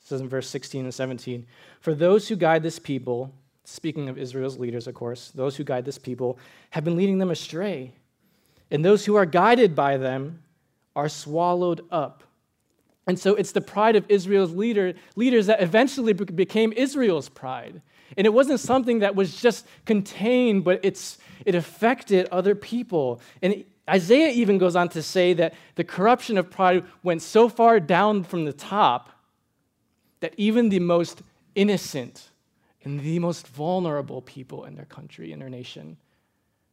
It 0.00 0.06
says 0.06 0.20
in 0.20 0.28
verse 0.28 0.48
16 0.48 0.84
and 0.84 0.94
17 0.94 1.44
For 1.80 1.94
those 1.94 2.28
who 2.28 2.36
guide 2.36 2.62
this 2.62 2.78
people, 2.78 3.34
speaking 3.64 4.08
of 4.08 4.18
Israel's 4.18 4.58
leaders, 4.58 4.86
of 4.86 4.94
course, 4.94 5.30
those 5.34 5.56
who 5.56 5.64
guide 5.64 5.84
this 5.84 5.98
people 5.98 6.38
have 6.70 6.84
been 6.84 6.96
leading 6.96 7.18
them 7.18 7.30
astray. 7.30 7.92
And 8.70 8.84
those 8.84 9.04
who 9.04 9.14
are 9.16 9.26
guided 9.26 9.74
by 9.74 9.96
them 9.96 10.42
are 10.94 11.08
swallowed 11.08 11.82
up. 11.90 12.22
And 13.06 13.18
so 13.18 13.34
it's 13.34 13.52
the 13.52 13.60
pride 13.60 13.96
of 13.96 14.04
Israel's 14.08 14.52
leader, 14.52 14.94
leaders 15.16 15.46
that 15.46 15.62
eventually 15.62 16.12
became 16.12 16.72
Israel's 16.72 17.28
pride. 17.28 17.82
And 18.16 18.26
it 18.26 18.30
wasn't 18.32 18.60
something 18.60 19.00
that 19.00 19.14
was 19.14 19.40
just 19.40 19.66
contained, 19.84 20.64
but 20.64 20.80
it's, 20.82 21.18
it 21.44 21.54
affected 21.54 22.28
other 22.30 22.54
people. 22.54 23.20
And 23.42 23.64
Isaiah 23.88 24.30
even 24.30 24.56
goes 24.56 24.76
on 24.76 24.88
to 24.90 25.02
say 25.02 25.34
that 25.34 25.54
the 25.74 25.84
corruption 25.84 26.38
of 26.38 26.50
pride 26.50 26.84
went 27.02 27.20
so 27.22 27.48
far 27.48 27.80
down 27.80 28.24
from 28.24 28.44
the 28.44 28.52
top 28.52 29.10
that 30.20 30.32
even 30.38 30.70
the 30.70 30.80
most 30.80 31.22
innocent 31.54 32.30
and 32.84 33.00
the 33.00 33.18
most 33.18 33.48
vulnerable 33.48 34.22
people 34.22 34.64
in 34.64 34.74
their 34.74 34.84
country, 34.84 35.32
in 35.32 35.38
their 35.38 35.48
nation, 35.48 35.96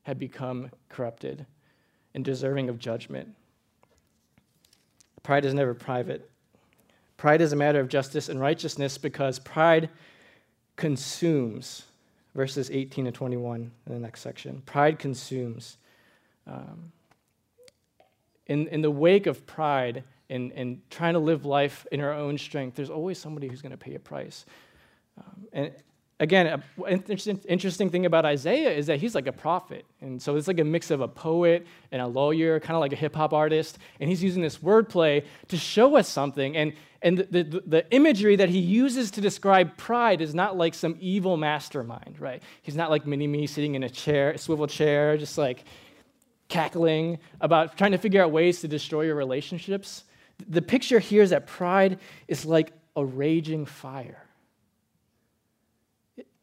had 0.04 0.20
become 0.20 0.70
corrupted 0.90 1.46
and 2.14 2.26
deserving 2.26 2.70
of 2.70 2.78
judgment. 2.80 3.34
Pride 5.24 5.46
is 5.46 5.54
never 5.54 5.74
private. 5.74 6.30
Pride 7.18 7.42
is 7.42 7.54
a 7.54 7.56
matter 7.56 7.80
of 7.80 7.88
justice 7.88 8.30
and 8.30 8.40
righteousness 8.40 8.98
because 8.98 9.40
pride 9.40 9.90
consumes. 10.76 11.84
Verses 12.34 12.72
18 12.72 13.06
to 13.06 13.12
21 13.12 13.72
in 13.86 13.94
the 13.94 14.00
next 14.00 14.22
section. 14.22 14.62
Pride 14.66 14.98
consumes. 15.00 15.78
Um, 16.48 16.92
in, 18.48 18.68
in 18.68 18.82
the 18.82 18.92
wake 18.92 19.28
of 19.28 19.46
pride, 19.46 20.04
and, 20.32 20.54
and 20.54 20.82
trying 20.90 21.14
to 21.14 21.20
live 21.20 21.46
life 21.46 21.86
in 21.92 22.00
our 22.00 22.14
own 22.14 22.38
strength, 22.38 22.76
there's 22.76 22.90
always 22.90 23.20
somebody 23.20 23.50
who's 23.50 23.62
going 23.62 23.74
to 23.74 23.78
pay 23.78 23.96
a 23.96 24.00
price. 24.00 24.46
Um, 25.18 25.48
and 25.52 25.72
again, 26.22 26.62
an 26.88 27.04
interesting 27.50 27.90
thing 27.90 28.06
about 28.06 28.26
Isaiah 28.26 28.70
is 28.72 28.86
that 28.86 29.00
he's 29.00 29.16
like 29.16 29.26
a 29.26 29.32
prophet. 29.32 29.86
And 30.02 30.22
so 30.22 30.36
it's 30.36 30.48
like 30.48 30.60
a 30.60 30.64
mix 30.64 30.92
of 30.92 31.02
a 31.02 31.08
poet 31.08 31.66
and 31.92 32.00
a 32.00 32.08
lawyer, 32.08 32.60
kind 32.60 32.76
of 32.76 32.80
like 32.80 32.94
a 32.94 32.96
hip 32.96 33.16
hop 33.16 33.34
artist. 33.34 33.80
And 34.00 34.08
he's 34.08 34.24
using 34.24 34.44
this 34.44 34.60
wordplay 34.60 35.26
to 35.48 35.58
show 35.58 35.98
us 35.98 36.08
something. 36.08 36.56
And, 36.56 36.74
and 37.02 37.18
the, 37.18 37.44
the, 37.44 37.64
the, 37.66 37.92
imagery 37.92 38.36
that 38.36 38.50
he 38.50 38.60
uses 38.60 39.10
to 39.12 39.22
describe 39.22 39.76
pride 39.78 40.22
is 40.22 40.36
not 40.36 40.56
like 40.56 40.76
some 40.76 40.96
evil 41.00 41.38
mastermind, 41.38 42.18
right? 42.20 42.44
He's 42.62 42.76
not 42.76 42.92
like 42.92 43.08
mini 43.08 43.26
me 43.26 43.48
sitting 43.48 43.74
in 43.74 43.82
a 43.82 43.90
chair, 43.90 44.30
a 44.32 44.38
swivel 44.38 44.68
chair, 44.68 45.18
just 45.18 45.40
like 45.40 45.66
cackling 46.50 47.18
about 47.40 47.78
trying 47.78 47.94
to 47.94 47.98
figure 47.98 48.24
out 48.24 48.32
ways 48.32 48.62
to 48.62 48.68
destroy 48.68 49.02
your 49.02 49.16
relationships. 49.16 50.04
The 50.48 50.62
picture 50.62 51.00
here 51.00 51.24
is 51.24 51.32
that 51.32 51.48
pride 51.48 51.98
is 52.28 52.46
like 52.46 52.74
a 52.96 53.04
raging 53.04 53.66
fire, 53.66 54.28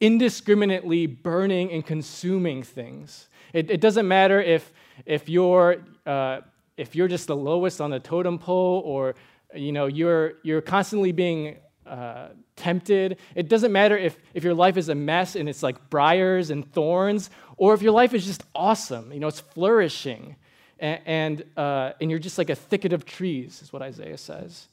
indiscriminately 0.01 1.07
burning 1.07 1.73
and 1.73 1.85
consuming 1.85 2.63
things. 2.63 3.29
It, 3.53 3.71
it 3.71 3.81
doesn't 3.81 4.07
matter 4.07 4.41
if, 4.41 4.73
if, 5.07 5.29
you're, 5.29 5.79
uh, 6.07 6.41
if 6.77 6.95
you're 6.95 7.09
just 7.09 7.27
the 7.27 7.37
lowest 7.37 7.81
on 7.81 7.91
the 7.91 8.01
totem 8.01 8.39
pole 8.39 8.83
or 8.85 9.15
you 9.55 9.73
know, 9.73 9.87
you're, 9.87 10.35
you're 10.43 10.61
constantly 10.61 11.13
being 11.13 11.57
uh, 11.87 12.29
tempted. 12.57 13.19
It 13.35 13.49
doesn't 13.49 13.73
matter 13.73 13.97
if, 13.97 14.19
if 14.35 14.45
your 14.45 14.55
life 14.55 14.77
is 14.77 14.89
a 14.89 14.95
mess 14.95 15.37
and 15.37 15.49
it's 15.49 15.63
like 15.63 15.91
briars 15.91 16.51
and 16.51 16.71
thorns, 16.73 17.31
or 17.57 17.75
if 17.75 17.83
your 17.83 17.93
life 17.93 18.15
is 18.15 18.27
just 18.27 18.45
awesome, 18.55 19.13
you 19.13 19.21
know, 19.21 19.29
it's 19.29 19.41
flourishing 19.41 20.37
and, 20.79 21.01
and, 21.07 21.45
uh, 21.57 21.93
and 22.01 22.11
you're 22.11 22.21
just 22.21 22.39
like 22.39 22.51
a 22.51 22.55
thicket 22.55 22.93
of 22.93 23.05
trees, 23.05 23.63
is 23.63 23.73
what 23.73 23.83
Isaiah 23.83 24.19
says. 24.19 24.69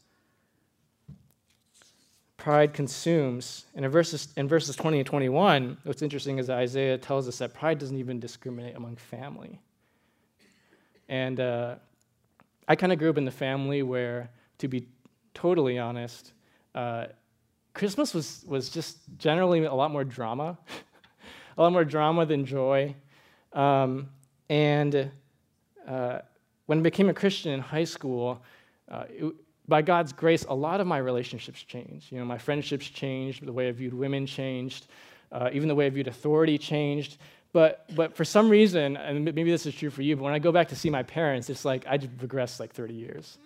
Pride 2.46 2.74
consumes. 2.74 3.66
And 3.74 3.84
in 3.86 3.90
verses, 3.90 4.28
in 4.38 4.48
verses 4.48 4.76
20 4.76 5.00
and 5.00 5.08
21, 5.08 5.78
what's 5.82 6.04
interesting 6.04 6.38
is 6.38 6.48
Isaiah 6.48 6.96
tells 6.96 7.28
us 7.28 7.40
that 7.40 7.56
pride 7.56 7.80
doesn't 7.80 7.98
even 7.98 8.20
discriminate 8.20 8.76
among 8.76 8.98
family. 8.98 9.60
And 11.10 11.40
uh, 11.40 11.78
I 12.68 12.76
kind 12.76 12.94
of 12.94 13.00
grew 13.00 13.10
up 13.10 13.18
in 13.18 13.26
the 13.26 13.32
family 13.32 13.82
where, 13.82 14.30
to 14.60 14.68
be 14.68 14.86
totally 15.34 15.80
honest, 15.80 16.34
uh, 16.76 17.06
Christmas 17.74 18.14
was, 18.14 18.46
was 18.48 18.70
just 18.70 19.00
generally 19.18 19.64
a 19.64 19.74
lot 19.74 19.90
more 19.90 20.04
drama, 20.04 20.56
a 21.58 21.64
lot 21.64 21.72
more 21.72 21.84
drama 21.84 22.28
than 22.28 22.46
joy. 22.46 22.94
Um, 23.54 24.08
and 24.50 25.10
uh, 25.88 26.20
when 26.68 26.78
I 26.78 26.82
became 26.84 27.10
a 27.10 27.14
Christian 27.16 27.54
in 27.54 27.60
high 27.60 27.86
school, 27.86 28.40
uh, 28.88 29.06
it, 29.10 29.34
by 29.68 29.82
God's 29.82 30.14
grace, 30.14 30.46
a 30.48 30.56
lot 30.56 30.82
of 30.82 30.88
my 30.88 30.98
relationships 30.98 31.62
changed. 31.62 32.12
You 32.12 32.20
know, 32.20 32.26
my 32.26 32.38
friendships 32.38 32.88
changed, 32.88 33.46
the 33.46 33.54
way 33.54 33.68
I 33.68 33.72
viewed 33.72 33.94
women 33.94 34.26
changed, 34.26 34.88
uh, 35.32 35.50
even 35.54 35.68
the 35.68 35.76
way 35.76 35.88
I 35.88 35.90
viewed 35.90 36.08
authority 36.08 36.58
changed. 36.58 37.18
But, 37.52 37.86
but 37.96 38.16
for 38.16 38.26
some 38.26 38.50
reason, 38.50 38.98
and 38.98 39.24
maybe 39.24 39.50
this 39.50 39.66
is 39.66 39.74
true 39.74 39.90
for 39.90 40.02
you, 40.02 40.18
but 40.18 40.24
when 40.24 40.34
I 40.34 40.40
go 40.40 40.52
back 40.52 40.68
to 40.70 40.76
see 40.76 40.90
my 40.90 41.04
parents, 41.04 41.50
it's 41.50 41.64
like 41.64 41.86
I 41.88 41.98
regressed 41.98 42.60
like 42.60 42.74
30 42.74 42.94
years. 42.94 43.38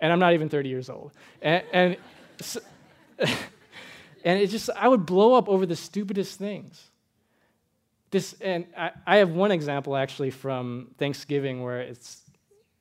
And 0.00 0.12
I'm 0.12 0.18
not 0.18 0.34
even 0.34 0.48
30 0.48 0.68
years 0.68 0.90
old. 0.90 1.12
And, 1.40 1.62
and, 1.72 1.96
so, 2.40 2.60
and 3.18 4.40
it 4.40 4.48
just, 4.48 4.68
I 4.70 4.88
would 4.88 5.06
blow 5.06 5.34
up 5.34 5.48
over 5.48 5.64
the 5.64 5.76
stupidest 5.76 6.38
things. 6.38 6.90
this, 8.10 8.34
and 8.40 8.66
I, 8.76 8.90
I 9.06 9.16
have 9.18 9.30
one 9.30 9.52
example 9.52 9.96
actually 9.96 10.30
from 10.30 10.88
Thanksgiving 10.98 11.62
where 11.62 11.82
it's, 11.82 12.20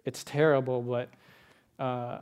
it's 0.04 0.24
terrible, 0.24 0.82
but 0.82 1.10
uh, 1.78 2.22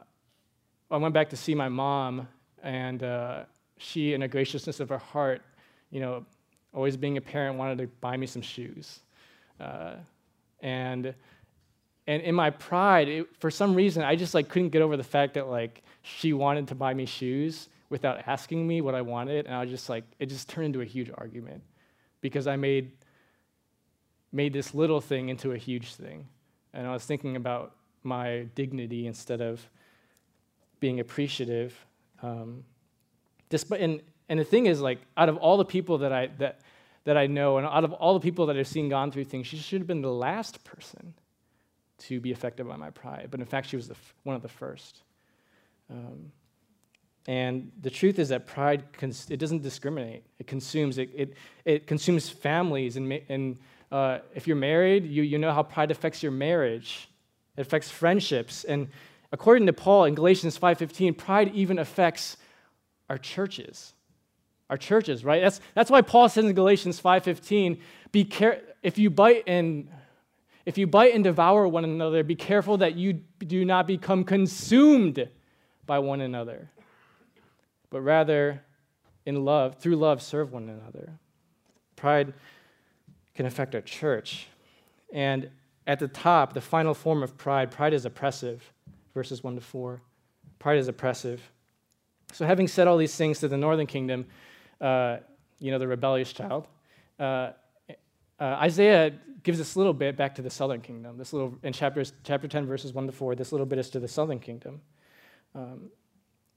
I 0.91 0.97
went 0.97 1.13
back 1.13 1.29
to 1.29 1.37
see 1.37 1.53
my 1.53 1.69
mom, 1.69 2.27
and 2.63 3.03
uh, 3.03 3.43
she, 3.77 4.13
in 4.13 4.23
a 4.23 4.27
graciousness 4.27 4.79
of 4.79 4.89
her 4.89 4.97
heart, 4.97 5.41
you 5.91 5.99
know, 5.99 6.25
always 6.73 6.97
being 6.97 7.17
a 7.17 7.21
parent, 7.21 7.57
wanted 7.57 7.77
to 7.79 7.87
buy 8.01 8.17
me 8.17 8.25
some 8.25 8.41
shoes. 8.41 8.99
Uh, 9.59 9.95
and 10.61 11.13
and 12.07 12.23
in 12.23 12.33
my 12.33 12.49
pride, 12.49 13.07
it, 13.07 13.27
for 13.39 13.51
some 13.51 13.75
reason, 13.75 14.03
I 14.03 14.15
just 14.15 14.33
like 14.33 14.49
couldn't 14.49 14.69
get 14.69 14.81
over 14.81 14.97
the 14.97 15.03
fact 15.03 15.35
that 15.35 15.47
like 15.47 15.83
she 16.01 16.33
wanted 16.33 16.67
to 16.69 16.75
buy 16.75 16.93
me 16.93 17.05
shoes 17.05 17.69
without 17.89 18.27
asking 18.27 18.67
me 18.67 18.81
what 18.81 18.95
I 18.95 19.01
wanted, 19.01 19.45
and 19.45 19.53
I 19.53 19.61
was 19.61 19.69
just 19.69 19.89
like, 19.89 20.03
it 20.17 20.25
just 20.25 20.49
turned 20.49 20.67
into 20.67 20.81
a 20.81 20.85
huge 20.85 21.11
argument 21.15 21.61
because 22.21 22.47
I 22.47 22.55
made 22.55 22.91
made 24.31 24.53
this 24.53 24.73
little 24.73 25.01
thing 25.01 25.29
into 25.29 25.51
a 25.51 25.57
huge 25.57 25.93
thing, 25.93 26.27
and 26.73 26.87
I 26.87 26.93
was 26.93 27.05
thinking 27.05 27.35
about 27.35 27.75
my 28.01 28.47
dignity 28.55 29.05
instead 29.05 29.41
of 29.41 29.69
being 30.79 30.99
appreciative. 30.99 31.73
Um, 32.21 32.63
despite, 33.49 33.81
and, 33.81 34.01
and 34.27 34.39
the 34.39 34.43
thing 34.43 34.65
is, 34.65 34.81
like, 34.81 34.99
out 35.17 35.29
of 35.29 35.37
all 35.37 35.57
the 35.57 35.65
people 35.65 35.99
that 35.99 36.11
I 36.11 36.27
that 36.37 36.61
that 37.05 37.17
I 37.17 37.27
know, 37.27 37.57
and 37.57 37.65
out 37.65 37.83
of 37.83 37.93
all 37.93 38.13
the 38.13 38.19
people 38.19 38.45
that 38.47 38.57
I've 38.57 38.67
seen 38.67 38.89
gone 38.89 39.11
through 39.11 39.25
things, 39.25 39.47
she 39.47 39.57
should 39.57 39.79
have 39.79 39.87
been 39.87 40.01
the 40.01 40.11
last 40.11 40.63
person 40.63 41.13
to 41.99 42.19
be 42.19 42.31
affected 42.31 42.67
by 42.67 42.75
my 42.75 42.89
pride. 42.89 43.29
But 43.31 43.39
in 43.39 43.45
fact, 43.45 43.67
she 43.67 43.75
was 43.75 43.87
the 43.87 43.95
one 44.23 44.35
of 44.35 44.41
the 44.41 44.49
first. 44.49 45.01
Um, 45.89 46.31
and 47.27 47.71
the 47.81 47.89
truth 47.89 48.19
is 48.19 48.29
that 48.29 48.47
pride, 48.47 48.83
it 49.01 49.39
doesn't 49.39 49.61
discriminate. 49.61 50.23
It 50.39 50.47
consumes, 50.47 50.97
it, 50.97 51.09
it, 51.15 51.33
it 51.65 51.87
consumes 51.87 52.29
families. 52.29 52.97
And, 52.97 53.11
and 53.29 53.57
uh, 53.91 54.19
if 54.33 54.47
you're 54.47 54.55
married, 54.55 55.05
you, 55.05 55.23
you 55.23 55.37
know 55.37 55.51
how 55.51 55.63
pride 55.63 55.91
affects 55.91 56.23
your 56.23 56.31
marriage. 56.31 57.09
It 57.57 57.61
affects 57.61 57.89
friendships. 57.89 58.63
And 58.63 58.87
according 59.31 59.67
to 59.67 59.73
Paul 59.73 60.05
in 60.05 60.15
Galatians 60.15 60.57
5.15, 60.57 61.17
pride 61.17 61.51
even 61.53 61.79
affects 61.79 62.37
our 63.09 63.17
churches. 63.17 63.93
Our 64.69 64.77
churches, 64.77 65.25
right? 65.25 65.41
That's, 65.41 65.61
that's 65.73 65.89
why 65.89 66.01
Paul 66.01 66.29
says 66.29 66.45
in 66.45 66.53
Galatians 66.53 67.01
5.15, 67.01 67.79
be 68.11 68.25
care- 68.25 68.61
if 68.83 68.97
you 68.97 69.09
bite 69.09 69.43
and 69.47 69.89
if 70.65 70.77
you 70.77 70.85
bite 70.85 71.15
and 71.15 71.23
devour 71.23 71.67
one 71.67 71.83
another, 71.83 72.23
be 72.23 72.35
careful 72.35 72.77
that 72.77 72.95
you 72.95 73.13
do 73.13 73.65
not 73.65 73.87
become 73.87 74.23
consumed 74.23 75.27
by 75.87 75.97
one 75.97 76.21
another 76.21 76.69
but 77.89 78.01
rather 78.01 78.63
in 79.25 79.43
love, 79.45 79.75
through 79.75 79.95
love, 79.95 80.21
serve 80.21 80.51
one 80.51 80.69
another. 80.69 81.13
Pride 81.95 82.33
can 83.35 83.45
affect 83.45 83.75
our 83.75 83.81
church. 83.81 84.47
And 85.11 85.49
at 85.87 85.99
the 85.99 86.07
top, 86.07 86.53
the 86.53 86.61
final 86.61 86.93
form 86.93 87.23
of 87.23 87.37
pride, 87.37 87.71
pride 87.71 87.93
is 87.93 88.05
oppressive, 88.05 88.71
verses 89.13 89.43
1 89.43 89.55
to 89.55 89.61
4. 89.61 90.01
Pride 90.59 90.77
is 90.77 90.87
oppressive. 90.87 91.41
So, 92.31 92.45
having 92.45 92.67
said 92.67 92.87
all 92.87 92.97
these 92.97 93.15
things 93.15 93.39
to 93.39 93.47
the 93.47 93.57
northern 93.57 93.87
kingdom, 93.87 94.25
uh, 94.79 95.17
you 95.59 95.71
know, 95.71 95.79
the 95.79 95.87
rebellious 95.87 96.31
child, 96.31 96.67
uh, 97.19 97.51
uh, 98.39 98.43
Isaiah 98.43 99.13
gives 99.43 99.57
this 99.57 99.75
little 99.75 99.93
bit 99.93 100.15
back 100.15 100.35
to 100.35 100.41
the 100.41 100.49
southern 100.49 100.81
kingdom. 100.81 101.17
This 101.17 101.33
little, 101.33 101.57
in 101.63 101.73
chapters, 101.73 102.13
chapter 102.23 102.47
10, 102.47 102.65
verses 102.65 102.93
1 102.93 103.07
to 103.07 103.11
4, 103.11 103.35
this 103.35 103.51
little 103.51 103.65
bit 103.65 103.79
is 103.79 103.89
to 103.91 103.99
the 103.99 104.07
southern 104.07 104.39
kingdom. 104.39 104.81
Um, 105.55 105.89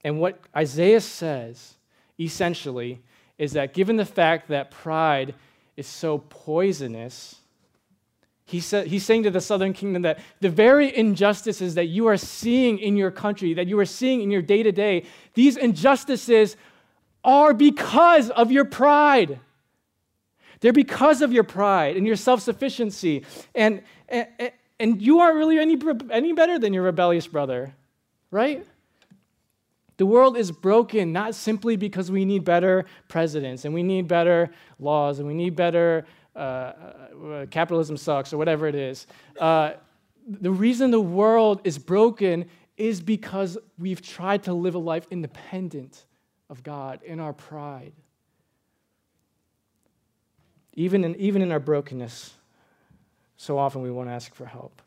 and 0.05 0.21
what 0.21 0.41
Isaiah 0.55 1.01
says, 1.01 1.75
essentially, 2.19 3.03
is 3.39 3.53
that 3.53 3.73
given 3.73 3.97
the 3.97 4.05
fact 4.05 4.49
that 4.49 4.71
pride 4.71 5.35
is 5.77 5.87
so 5.87 6.19
poisonous, 6.19 7.37
he 8.53 8.61
said, 8.61 8.87
he's 8.87 9.03
saying 9.03 9.23
to 9.23 9.31
the 9.31 9.41
southern 9.41 9.73
kingdom 9.73 10.03
that 10.03 10.19
the 10.41 10.51
very 10.51 10.95
injustices 10.95 11.75
that 11.77 11.87
you 11.87 12.07
are 12.07 12.19
seeing 12.19 12.79
in 12.79 12.99
your 12.99 13.11
country, 13.11 13.55
that 13.55 13.67
you 13.67 13.79
are 13.79 13.87
seeing 13.87 14.21
in 14.21 14.31
your 14.31 14.43
day 14.43 14.63
to 14.63 14.71
day, 14.71 15.07
these 15.33 15.57
injustices 15.57 16.59
are 17.25 17.55
because 17.55 18.29
of 18.29 18.53
your 18.53 18.67
pride. 18.67 19.41
They're 20.61 20.75
because 20.75 21.23
of 21.23 21.33
your 21.33 21.45
pride 21.45 21.97
and 21.97 22.07
your 22.07 22.15
self 22.15 22.43
sufficiency. 22.43 23.25
And, 23.55 23.83
and, 24.11 24.29
and 24.79 25.01
you 25.01 25.21
aren't 25.21 25.37
really 25.37 25.59
any, 25.59 25.79
any 26.11 26.35
better 26.35 26.59
than 26.59 26.75
your 26.75 26.83
rebellious 26.83 27.27
brother, 27.27 27.75
right? 28.31 28.67
The 29.97 30.05
world 30.05 30.37
is 30.37 30.51
broken 30.51 31.11
not 31.11 31.35
simply 31.35 31.77
because 31.77 32.11
we 32.11 32.27
need 32.27 32.45
better 32.45 32.85
presidents 33.09 33.65
and 33.65 33.73
we 33.73 33.83
need 33.83 34.09
better 34.09 34.51
laws 34.79 35.21
and 35.21 35.27
we 35.27 35.33
need 35.33 35.57
better 35.57 36.05
uh, 36.35 36.39
uh, 36.39 37.47
capitalism 37.51 37.97
sucks 37.97 38.33
or 38.33 38.39
whatever 38.39 38.67
it 38.67 38.75
is. 38.75 39.07
Uh, 39.39 39.73
the 40.27 40.51
reason 40.51 40.91
the 40.91 41.01
world 41.01 41.61
is 41.65 41.79
broken 41.79 42.47
is 42.77 43.01
because 43.01 43.59
we've 43.79 44.01
tried 44.01 44.43
to 44.45 44.53
live 44.53 44.75
a 44.75 44.79
life 44.79 45.07
independent 45.11 46.05
of 46.49 46.63
God 46.63 47.01
in 47.03 47.21
our 47.21 47.33
pride. 47.33 47.93
Even 50.75 51.05
in, 51.05 51.15
even 51.17 51.43
in 51.43 51.53
our 51.53 51.61
brokenness, 51.61 52.33
so 53.37 53.59
often 53.59 53.83
we 53.83 53.91
won't 53.91 54.09
ask 54.09 54.35
for 54.35 54.47
help. 54.47 54.81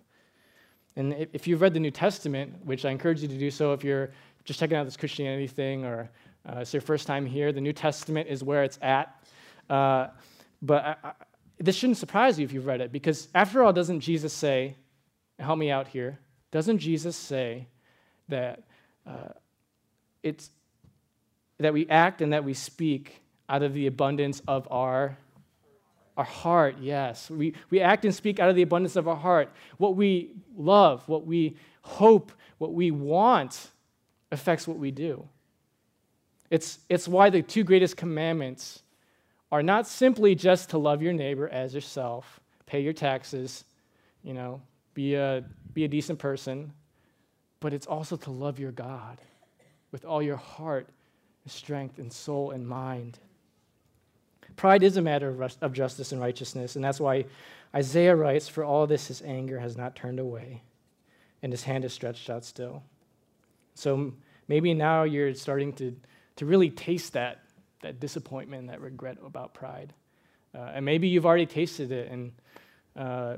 And 0.95 1.27
if 1.33 1.45
you've 1.45 1.61
read 1.61 1.73
the 1.73 1.79
New 1.79 1.91
Testament, 1.91 2.53
which 2.65 2.85
I 2.85 2.89
encourage 2.89 3.21
you 3.21 3.27
to 3.27 3.37
do 3.37 3.51
so 3.51 3.73
if 3.73 3.83
you're 3.83 4.11
just 4.45 4.59
checking 4.59 4.77
out 4.77 4.85
this 4.85 4.97
Christianity 4.97 5.47
thing 5.47 5.83
or 5.83 6.09
uh, 6.47 6.59
it's 6.59 6.73
your 6.73 6.81
first 6.81 7.05
time 7.05 7.25
here, 7.25 7.51
the 7.51 7.61
New 7.61 7.73
Testament 7.73 8.29
is 8.29 8.43
where 8.43 8.63
it's 8.63 8.79
at. 8.81 9.23
Uh, 9.69 10.07
but 10.61 11.17
this 11.57 11.75
shouldn't 11.75 11.97
surprise 11.97 12.39
you 12.39 12.45
if 12.45 12.53
you've 12.53 12.65
read 12.65 12.81
it, 12.81 12.91
because 12.91 13.27
after 13.33 13.63
all, 13.63 13.73
doesn't 13.73 14.01
Jesus 14.01 14.33
say, 14.33 14.75
help 15.39 15.57
me 15.57 15.71
out 15.71 15.87
here, 15.87 16.19
doesn't 16.51 16.79
Jesus 16.79 17.15
say 17.15 17.67
that 18.29 18.63
uh, 19.05 19.29
it's 20.23 20.49
that 21.59 21.73
we 21.73 21.87
act 21.89 22.21
and 22.21 22.33
that 22.33 22.43
we 22.43 22.53
speak 22.53 23.21
out 23.47 23.63
of 23.63 23.73
the 23.73 23.87
abundance 23.87 24.41
of 24.47 24.67
our 24.71 25.17
our 26.17 26.23
heart, 26.23 26.77
yes. 26.79 27.29
We, 27.29 27.55
we 27.69 27.81
act 27.81 28.05
and 28.05 28.15
speak 28.15 28.39
out 28.39 28.49
of 28.49 28.55
the 28.55 28.61
abundance 28.61 28.95
of 28.95 29.07
our 29.07 29.17
heart. 29.17 29.51
What 29.77 29.97
we 29.97 30.31
love, 30.55 31.07
what 31.09 31.25
we 31.25 31.57
hope, 31.81 32.31
what 32.57 32.73
we 32.73 32.89
want 32.91 33.69
affects 34.31 34.65
what 34.65 34.77
we 34.77 34.91
do. 34.91 35.27
It's, 36.49 36.79
it's 36.87 37.05
why 37.05 37.29
the 37.29 37.41
two 37.41 37.65
greatest 37.65 37.97
commandments 37.97 38.81
are 39.55 39.63
not 39.63 39.87
simply 39.87 40.35
just 40.35 40.71
to 40.71 40.77
love 40.77 41.01
your 41.01 41.13
neighbor 41.13 41.47
as 41.47 41.73
yourself, 41.73 42.41
pay 42.65 42.81
your 42.81 42.91
taxes, 42.91 43.63
you 44.21 44.33
know, 44.33 44.61
be 44.93 45.15
a, 45.15 45.45
be 45.73 45.85
a 45.85 45.87
decent 45.87 46.19
person, 46.19 46.73
but 47.61 47.71
it's 47.71 47.87
also 47.87 48.17
to 48.17 48.31
love 48.31 48.59
your 48.59 48.73
God 48.73 49.21
with 49.93 50.03
all 50.03 50.21
your 50.21 50.35
heart, 50.35 50.89
strength, 51.47 51.99
and 51.99 52.11
soul 52.11 52.51
and 52.51 52.67
mind. 52.67 53.17
Pride 54.57 54.83
is 54.83 54.97
a 54.97 55.01
matter 55.01 55.41
of, 55.61 55.71
justice 55.71 56.11
and 56.11 56.19
righteousness, 56.19 56.75
and 56.75 56.83
that's 56.83 56.99
why 56.99 57.23
Isaiah 57.73 58.13
writes, 58.13 58.49
For 58.49 58.65
all 58.65 58.85
this 58.87 59.07
his 59.07 59.21
anger 59.21 59.61
has 59.61 59.77
not 59.77 59.95
turned 59.95 60.19
away, 60.19 60.63
and 61.41 61.53
his 61.53 61.63
hand 61.63 61.85
is 61.85 61.93
stretched 61.93 62.29
out 62.29 62.43
still. 62.43 62.83
So 63.73 64.11
maybe 64.49 64.73
now 64.73 65.03
you're 65.03 65.33
starting 65.33 65.71
to, 65.75 65.95
to 66.35 66.45
really 66.45 66.71
taste 66.71 67.13
that, 67.13 67.44
that 67.85 67.99
disappointment, 67.99 68.67
that 68.67 68.81
regret 68.81 69.15
about 69.23 69.53
pride. 69.53 69.93
Uh, 70.55 70.71
and 70.73 70.83
maybe 70.83 71.07
you've 71.07 71.25
already 71.25 71.45
tasted 71.45 71.91
it 71.91 72.11
and 72.11 72.31
uh, 72.95 73.35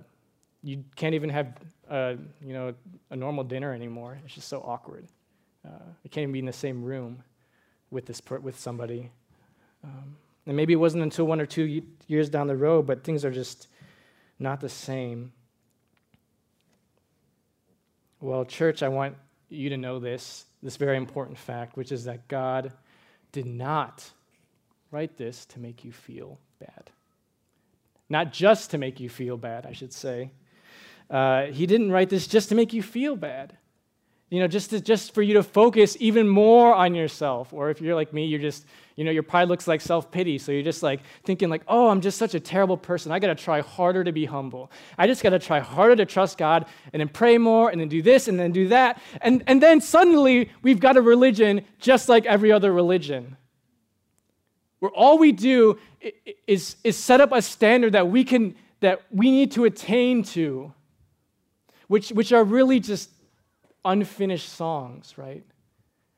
you 0.63 0.85
can't 0.95 1.13
even 1.13 1.29
have 1.29 1.53
uh, 1.89 2.13
you 2.41 2.53
know, 2.53 2.73
a 3.09 3.15
normal 3.15 3.43
dinner 3.43 3.73
anymore. 3.73 4.17
It's 4.23 4.35
just 4.35 4.47
so 4.47 4.61
awkward. 4.65 5.05
Uh, 5.65 5.83
you 6.03 6.09
can't 6.09 6.23
even 6.23 6.31
be 6.31 6.39
in 6.39 6.45
the 6.45 6.53
same 6.53 6.81
room 6.81 7.21
with, 7.91 8.05
this 8.05 8.21
with 8.41 8.57
somebody. 8.57 9.11
Um, 9.83 10.15
and 10.45 10.55
maybe 10.55 10.71
it 10.71 10.77
wasn't 10.77 11.03
until 11.03 11.25
one 11.25 11.41
or 11.41 11.45
two 11.45 11.83
years 12.07 12.29
down 12.29 12.47
the 12.47 12.55
road, 12.55 12.87
but 12.87 13.03
things 13.03 13.25
are 13.25 13.31
just 13.31 13.67
not 14.39 14.61
the 14.61 14.69
same. 14.69 15.33
Well, 18.21 18.45
church, 18.45 18.81
I 18.81 18.87
want 18.87 19.17
you 19.49 19.69
to 19.69 19.77
know 19.77 19.99
this, 19.99 20.45
this 20.63 20.77
very 20.77 20.95
important 20.95 21.37
fact, 21.37 21.75
which 21.75 21.91
is 21.91 22.05
that 22.05 22.29
God 22.29 22.71
did 23.33 23.45
not 23.45 24.09
write 24.91 25.17
this 25.17 25.45
to 25.47 25.59
make 25.59 25.83
you 25.83 25.91
feel 25.91 26.39
bad. 26.59 26.89
Not 28.09 28.31
just 28.31 28.71
to 28.71 28.77
make 28.77 28.99
you 28.99 29.09
feel 29.09 29.37
bad, 29.37 29.65
I 29.65 29.73
should 29.73 29.93
say. 29.93 30.31
Uh, 31.09 31.45
he 31.45 31.65
didn't 31.65 31.91
write 31.91 32.09
this 32.09 32.27
just 32.27 32.49
to 32.49 32.55
make 32.55 32.73
you 32.73 32.81
feel 32.81 33.15
bad 33.15 33.57
you 34.29 34.41
know, 34.41 34.47
just, 34.47 34.71
to, 34.71 34.81
just 34.81 35.13
for 35.13 35.21
you 35.21 35.35
to 35.35 35.43
focus 35.43 35.95
even 36.01 36.27
more 36.27 36.75
on 36.75 36.93
yourself. 36.93 37.53
Or 37.53 37.69
if 37.69 37.79
you're 37.79 37.95
like 37.95 38.11
me, 38.11 38.25
you're 38.25 38.41
just, 38.41 38.65
you 38.97 39.05
know, 39.05 39.11
your 39.11 39.23
pride 39.23 39.47
looks 39.47 39.69
like 39.69 39.79
self 39.79 40.11
pity. 40.11 40.37
So 40.37 40.51
you're 40.51 40.63
just 40.63 40.83
like 40.83 40.99
thinking, 41.23 41.49
like, 41.49 41.61
oh, 41.67 41.87
I'm 41.87 42.01
just 42.01 42.17
such 42.17 42.35
a 42.35 42.39
terrible 42.39 42.75
person. 42.75 43.11
I 43.13 43.19
got 43.19 43.27
to 43.27 43.35
try 43.35 43.61
harder 43.61 44.03
to 44.03 44.11
be 44.11 44.25
humble. 44.25 44.69
I 44.97 45.07
just 45.07 45.23
got 45.23 45.29
to 45.29 45.39
try 45.39 45.61
harder 45.61 45.95
to 45.95 46.05
trust 46.05 46.37
God 46.37 46.65
and 46.91 46.99
then 46.99 47.07
pray 47.07 47.37
more 47.37 47.69
and 47.69 47.79
then 47.79 47.87
do 47.87 48.01
this 48.01 48.27
and 48.27 48.37
then 48.37 48.51
do 48.51 48.67
that. 48.67 49.01
And, 49.21 49.43
and 49.47 49.63
then 49.63 49.79
suddenly 49.79 50.51
we've 50.61 50.81
got 50.81 50.97
a 50.97 51.01
religion 51.01 51.63
just 51.79 52.09
like 52.09 52.25
every 52.25 52.51
other 52.51 52.73
religion. 52.73 53.37
Where 54.79 54.91
all 54.91 55.17
we 55.17 55.31
do 55.31 55.79
is, 56.45 56.75
is 56.83 56.97
set 56.97 57.21
up 57.21 57.31
a 57.31 57.41
standard 57.41 57.93
that 57.93 58.07
we 58.09 58.23
can 58.23 58.55
that 58.79 59.01
we 59.11 59.31
need 59.31 59.51
to 59.53 59.65
attain 59.65 60.23
to, 60.23 60.73
which, 61.87 62.09
which 62.09 62.31
are 62.31 62.43
really 62.43 62.79
just 62.79 63.09
unfinished 63.83 64.49
songs, 64.49 65.17
right? 65.17 65.43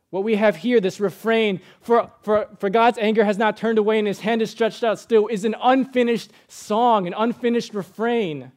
What 0.10 0.24
we 0.24 0.36
have 0.36 0.56
here, 0.56 0.80
this 0.80 1.00
refrain, 1.00 1.62
for, 1.82 2.12
for, 2.24 2.50
for 2.58 2.70
God's 2.70 2.98
anger 2.98 3.24
has 3.24 3.38
not 3.38 3.58
turned 3.58 3.78
away 3.78 4.00
and 4.00 4.08
his 4.08 4.20
hand 4.20 4.42
is 4.42 4.50
stretched 4.50 4.84
out 4.84 5.00
still, 5.00 5.28
is 5.28 5.46
an 5.46 5.56
unfinished 5.62 6.32
song, 6.48 7.06
an 7.06 7.14
unfinished 7.16 7.74
refrain, 7.74 8.52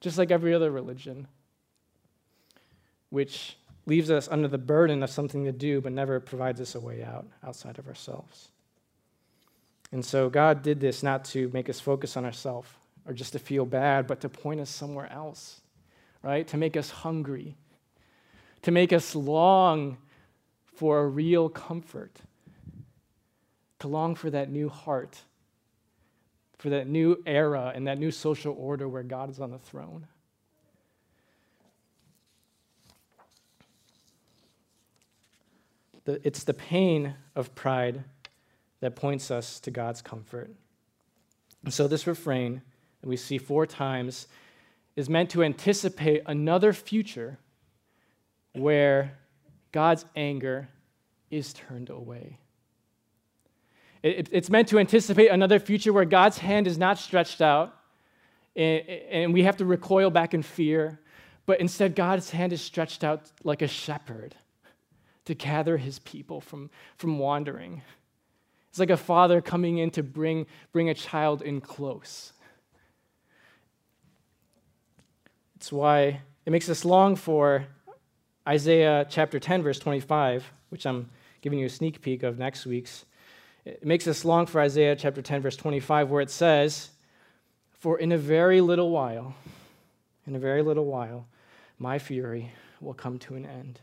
just 0.00 0.18
like 0.18 0.30
every 0.30 0.52
other 0.52 0.70
religion, 0.70 1.28
which 3.10 3.56
leaves 3.86 4.10
us 4.10 4.28
under 4.28 4.48
the 4.48 4.58
burden 4.58 5.02
of 5.02 5.08
something 5.08 5.44
to 5.44 5.52
do 5.52 5.80
but 5.80 5.92
never 5.92 6.20
provides 6.20 6.60
us 6.60 6.74
a 6.74 6.80
way 6.80 7.02
out 7.02 7.26
outside 7.46 7.78
of 7.78 7.86
ourselves. 7.86 8.50
And 9.92 10.04
so 10.04 10.28
God 10.28 10.62
did 10.62 10.80
this 10.80 11.02
not 11.02 11.24
to 11.26 11.50
make 11.52 11.68
us 11.68 11.80
focus 11.80 12.16
on 12.16 12.24
ourselves 12.24 12.68
or 13.06 13.14
just 13.14 13.32
to 13.32 13.38
feel 13.38 13.64
bad, 13.64 14.06
but 14.06 14.20
to 14.20 14.28
point 14.28 14.60
us 14.60 14.68
somewhere 14.68 15.10
else, 15.10 15.60
right? 16.22 16.46
To 16.48 16.56
make 16.56 16.76
us 16.76 16.90
hungry, 16.90 17.56
to 18.62 18.70
make 18.70 18.92
us 18.92 19.14
long 19.14 19.96
for 20.74 21.00
a 21.00 21.06
real 21.06 21.48
comfort, 21.48 22.20
to 23.78 23.88
long 23.88 24.14
for 24.14 24.28
that 24.30 24.50
new 24.50 24.68
heart, 24.68 25.22
for 26.58 26.68
that 26.70 26.86
new 26.86 27.22
era 27.24 27.72
and 27.74 27.86
that 27.86 27.98
new 27.98 28.10
social 28.10 28.54
order 28.58 28.88
where 28.88 29.02
God 29.02 29.30
is 29.30 29.40
on 29.40 29.50
the 29.50 29.58
throne. 29.58 30.06
it's 36.24 36.44
the 36.44 36.54
pain 36.54 37.14
of 37.36 37.54
pride 37.54 38.02
that 38.80 38.96
points 38.96 39.30
us 39.30 39.60
to 39.60 39.70
God's 39.70 40.02
comfort. 40.02 40.50
And 41.64 41.72
so, 41.72 41.88
this 41.88 42.06
refrain 42.06 42.62
that 43.00 43.08
we 43.08 43.16
see 43.16 43.38
four 43.38 43.66
times 43.66 44.26
is 44.96 45.08
meant 45.08 45.30
to 45.30 45.42
anticipate 45.42 46.22
another 46.26 46.72
future 46.72 47.38
where 48.52 49.18
God's 49.72 50.04
anger 50.16 50.68
is 51.30 51.52
turned 51.52 51.90
away. 51.90 52.38
It, 54.02 54.28
it's 54.32 54.50
meant 54.50 54.68
to 54.68 54.78
anticipate 54.78 55.28
another 55.28 55.58
future 55.58 55.92
where 55.92 56.04
God's 56.04 56.38
hand 56.38 56.66
is 56.66 56.78
not 56.78 56.98
stretched 56.98 57.40
out 57.40 57.74
and, 58.58 58.88
and 58.88 59.32
we 59.32 59.44
have 59.44 59.56
to 59.58 59.64
recoil 59.64 60.10
back 60.10 60.34
in 60.34 60.42
fear, 60.42 61.00
but 61.46 61.60
instead, 61.60 61.94
God's 61.94 62.30
hand 62.30 62.52
is 62.52 62.60
stretched 62.60 63.04
out 63.04 63.30
like 63.42 63.62
a 63.62 63.68
shepherd 63.68 64.34
to 65.24 65.34
gather 65.34 65.76
his 65.76 65.98
people 66.00 66.40
from, 66.40 66.70
from 66.96 67.18
wandering. 67.18 67.82
It's 68.78 68.80
like 68.80 68.90
a 68.90 68.96
father 68.96 69.40
coming 69.40 69.78
in 69.78 69.90
to 69.90 70.04
bring, 70.04 70.46
bring 70.70 70.88
a 70.88 70.94
child 70.94 71.42
in 71.42 71.60
close. 71.60 72.32
It's 75.56 75.72
why 75.72 76.20
it 76.46 76.50
makes 76.52 76.68
us 76.68 76.84
long 76.84 77.16
for 77.16 77.66
Isaiah 78.46 79.04
chapter 79.10 79.40
10, 79.40 79.64
verse 79.64 79.80
25, 79.80 80.48
which 80.68 80.86
I'm 80.86 81.10
giving 81.40 81.58
you 81.58 81.66
a 81.66 81.68
sneak 81.68 82.00
peek 82.02 82.22
of 82.22 82.38
next 82.38 82.66
week's. 82.66 83.04
It 83.64 83.84
makes 83.84 84.06
us 84.06 84.24
long 84.24 84.46
for 84.46 84.60
Isaiah 84.60 84.94
chapter 84.94 85.22
10, 85.22 85.42
verse 85.42 85.56
25, 85.56 86.08
where 86.08 86.22
it 86.22 86.30
says, 86.30 86.90
For 87.72 87.98
in 87.98 88.12
a 88.12 88.16
very 88.16 88.60
little 88.60 88.92
while, 88.92 89.34
in 90.24 90.36
a 90.36 90.38
very 90.38 90.62
little 90.62 90.84
while, 90.84 91.26
my 91.80 91.98
fury 91.98 92.52
will 92.80 92.94
come 92.94 93.18
to 93.18 93.34
an 93.34 93.44
end. 93.44 93.80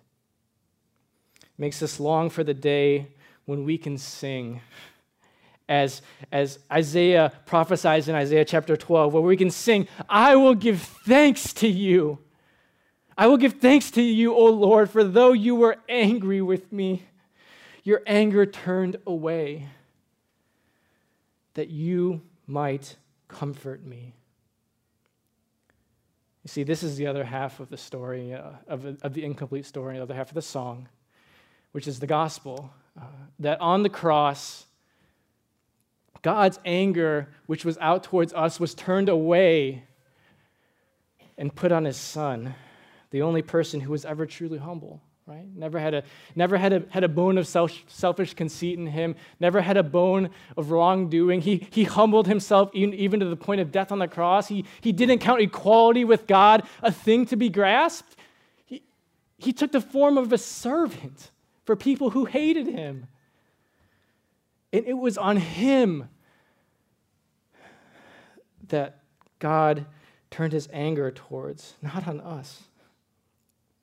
It 1.42 1.50
makes 1.58 1.84
us 1.84 2.00
long 2.00 2.30
for 2.30 2.46
the 2.46 2.54
day 2.54 3.08
when 3.46 3.64
we 3.64 3.78
can 3.78 3.98
sing. 3.98 4.62
As, 5.68 6.04
as 6.32 6.60
Isaiah 6.72 7.32
prophesies 7.46 8.08
in 8.08 8.14
Isaiah 8.14 8.46
chapter 8.46 8.78
12, 8.78 9.14
where 9.14 9.24
we 9.24 9.36
can 9.36 9.50
sing, 9.50 9.88
I 10.08 10.36
will 10.36 10.54
give 10.54 10.82
thanks 10.82 11.54
to 11.54 11.68
you 11.68 12.20
I 13.18 13.28
will 13.28 13.38
give 13.38 13.54
thanks 13.54 13.92
to 13.92 14.02
you, 14.02 14.34
O 14.34 14.46
Lord, 14.46 14.90
for 14.90 15.04
though 15.04 15.32
you 15.32 15.56
were 15.56 15.78
angry 15.88 16.42
with 16.42 16.72
me, 16.72 17.04
your 17.84 18.02
anger 18.06 18.46
turned 18.46 18.98
away, 19.08 19.68
that 21.54 21.70
you 21.70 22.22
might 22.46 22.98
comfort 23.30 23.86
me. 23.86 24.14
You 26.44 26.50
see, 26.50 26.64
this 26.64 26.84
is 26.84 26.98
the 26.98 27.08
other 27.08 27.24
half 27.24 27.60
of 27.60 27.70
the 27.70 27.78
story, 27.78 28.34
uh, 28.34 28.52
of, 28.68 28.86
of, 29.02 29.14
the 29.14 29.24
incomplete 29.24 29.66
story, 29.66 29.96
the 29.96 30.04
other 30.04 30.14
half 30.14 30.30
of 30.30 30.36
the 30.36 30.42
song, 30.42 30.90
which 31.72 31.88
is 31.88 32.00
the 32.00 32.08
gospel. 32.08 32.72
That 33.40 33.60
on 33.60 33.84
the 33.84 33.90
cross, 33.90 34.66
God's 36.22 36.60
anger, 36.66 37.30
which 37.46 37.66
was 37.66 37.78
out 37.80 38.04
towards 38.04 38.34
us, 38.34 38.60
was 38.60 38.74
turned 38.74 39.10
away 39.10 39.84
and 41.38 41.54
put 41.54 41.72
on 41.72 41.86
his 41.86 41.98
son 41.98 42.56
the 43.12 43.22
only 43.22 43.42
person 43.42 43.80
who 43.80 43.92
was 43.92 44.06
ever 44.06 44.26
truly 44.26 44.58
humble, 44.58 45.02
right? 45.26 45.46
Never 45.56 45.80
had 45.80 45.94
a, 45.94 46.04
never 46.36 46.58
had 46.58 46.74
a, 46.74 46.84
had 46.90 47.04
a 47.04 47.08
bone 47.08 47.38
of 47.38 47.48
self, 47.48 47.72
selfish 47.88 48.34
conceit 48.34 48.80
in 48.80 48.88
him, 48.88 49.16
never 49.40 49.62
had 49.62 49.78
a 49.78 49.84
bone 49.84 50.30
of 50.58 50.72
wrongdoing. 50.72 51.42
He, 51.42 51.68
he 51.72 51.84
humbled 51.84 52.28
himself 52.28 52.72
even, 52.74 52.94
even 52.96 53.20
to 53.20 53.28
the 53.28 53.36
point 53.36 53.62
of 53.62 53.72
death 53.72 53.92
on 53.92 54.00
the 54.00 54.08
cross. 54.08 54.48
He, 54.48 54.66
he 54.82 54.92
didn't 54.92 55.20
count 55.20 55.42
equality 55.42 56.04
with 56.06 56.28
God 56.28 56.64
a 56.82 56.92
thing 56.92 57.26
to 57.28 57.36
be 57.36 57.50
grasped. 57.50 58.16
He, 58.66 58.82
he 59.38 59.54
took 59.54 59.72
the 59.72 59.82
form 59.82 60.18
of 60.18 60.34
a 60.34 60.38
servant 60.38 61.32
for 61.66 61.76
people 61.76 62.12
who 62.12 62.26
hated 62.26 62.68
him. 62.68 63.08
And 64.72 64.86
it 64.86 64.94
was 64.94 65.18
on 65.18 65.38
him 65.38 66.10
that 68.68 69.00
God 69.40 69.86
turned 70.32 70.54
his 70.54 70.68
anger 70.72 71.12
towards, 71.12 71.74
not 71.82 72.08
on 72.08 72.20
us. 72.22 72.64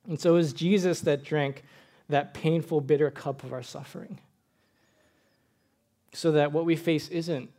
And 0.08 0.20
so 0.20 0.30
it 0.30 0.36
was 0.36 0.52
Jesus 0.52 1.00
that 1.02 1.24
drank 1.24 1.64
that 2.08 2.34
painful, 2.34 2.80
bitter 2.80 3.10
cup 3.10 3.42
of 3.44 3.52
our 3.52 3.62
suffering. 3.62 4.18
So 6.12 6.32
that 6.32 6.52
what 6.52 6.66
we 6.66 6.76
face 6.76 7.08
isn't 7.08 7.50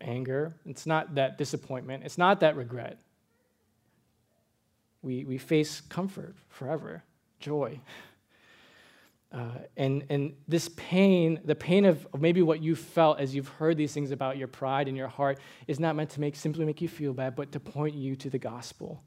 anger, 0.00 0.54
it's 0.64 0.86
not 0.86 1.16
that 1.16 1.36
disappointment, 1.36 2.04
it's 2.04 2.18
not 2.18 2.40
that 2.40 2.56
regret. 2.56 2.98
We, 5.02 5.24
we 5.24 5.38
face 5.38 5.80
comfort 5.80 6.36
forever, 6.48 7.04
joy. 7.38 7.80
Uh, 9.30 9.58
and, 9.76 10.04
and 10.08 10.32
this 10.46 10.70
pain, 10.70 11.38
the 11.44 11.54
pain 11.54 11.84
of 11.84 12.06
maybe 12.18 12.40
what 12.40 12.62
you 12.62 12.74
felt 12.74 13.20
as 13.20 13.34
you've 13.34 13.48
heard 13.48 13.76
these 13.76 13.92
things 13.92 14.10
about 14.10 14.38
your 14.38 14.48
pride 14.48 14.88
and 14.88 14.96
your 14.96 15.08
heart, 15.08 15.38
is 15.66 15.78
not 15.78 15.94
meant 15.94 16.10
to 16.10 16.20
make, 16.20 16.34
simply 16.34 16.64
make 16.64 16.80
you 16.80 16.88
feel 16.88 17.12
bad, 17.12 17.36
but 17.36 17.52
to 17.52 17.60
point 17.60 17.94
you 17.94 18.16
to 18.16 18.30
the 18.30 18.38
gospel 18.38 19.02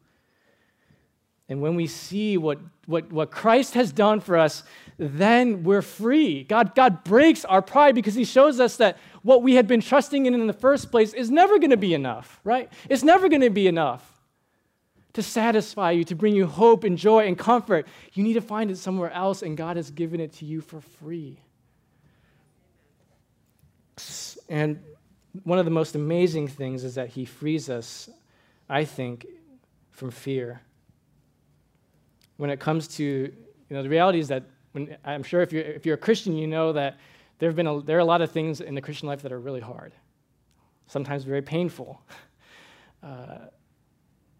and 1.51 1.61
when 1.61 1.75
we 1.75 1.85
see 1.85 2.37
what, 2.37 2.59
what, 2.85 3.11
what 3.11 3.29
Christ 3.29 3.73
has 3.73 3.91
done 3.91 4.21
for 4.21 4.37
us, 4.37 4.63
then 4.97 5.65
we're 5.65 5.81
free. 5.81 6.45
God, 6.45 6.73
God 6.75 7.03
breaks 7.03 7.43
our 7.43 7.61
pride 7.61 7.93
because 7.93 8.15
he 8.15 8.23
shows 8.23 8.61
us 8.61 8.77
that 8.77 8.97
what 9.21 9.43
we 9.43 9.55
had 9.55 9.67
been 9.67 9.81
trusting 9.81 10.27
in 10.27 10.33
in 10.33 10.47
the 10.47 10.53
first 10.53 10.91
place 10.91 11.13
is 11.13 11.29
never 11.29 11.59
going 11.59 11.71
to 11.71 11.75
be 11.75 11.93
enough, 11.93 12.39
right? 12.45 12.71
It's 12.89 13.03
never 13.03 13.27
going 13.27 13.41
to 13.41 13.49
be 13.49 13.67
enough 13.67 14.10
to 15.13 15.21
satisfy 15.21 15.91
you, 15.91 16.03
to 16.05 16.15
bring 16.15 16.35
you 16.35 16.47
hope 16.47 16.83
and 16.83 16.97
joy 16.97 17.27
and 17.27 17.37
comfort. 17.37 17.87
You 18.13 18.23
need 18.23 18.33
to 18.33 18.41
find 18.41 18.71
it 18.71 18.77
somewhere 18.77 19.11
else, 19.11 19.41
and 19.41 19.57
God 19.57 19.77
has 19.77 19.91
given 19.91 20.19
it 20.19 20.33
to 20.33 20.45
you 20.45 20.61
for 20.61 20.81
free. 20.81 21.39
And 24.49 24.81
one 25.43 25.59
of 25.59 25.65
the 25.65 25.71
most 25.71 25.95
amazing 25.95 26.47
things 26.47 26.83
is 26.83 26.95
that 26.95 27.09
he 27.09 27.25
frees 27.25 27.69
us, 27.69 28.09
I 28.69 28.85
think, 28.85 29.25
from 29.91 30.11
fear 30.11 30.61
when 32.41 32.49
it 32.49 32.59
comes 32.59 32.87
to, 32.87 33.03
you 33.03 33.31
know, 33.69 33.83
the 33.83 33.89
reality 33.89 34.17
is 34.17 34.29
that 34.29 34.41
when, 34.71 34.97
I'm 35.05 35.21
sure 35.21 35.43
if 35.43 35.53
you're, 35.53 35.61
if 35.61 35.85
you're 35.85 35.93
a 35.93 36.05
Christian, 36.07 36.35
you 36.35 36.47
know 36.47 36.73
that 36.73 36.97
there, 37.37 37.47
have 37.47 37.55
been 37.55 37.67
a, 37.67 37.79
there 37.83 37.97
are 37.97 37.99
a 37.99 38.05
lot 38.05 38.21
of 38.21 38.31
things 38.31 38.61
in 38.61 38.73
the 38.73 38.81
Christian 38.81 39.07
life 39.07 39.21
that 39.21 39.31
are 39.31 39.39
really 39.39 39.59
hard, 39.59 39.93
sometimes 40.87 41.23
very 41.23 41.41
painful. 41.41 42.01
Uh, 43.03 43.47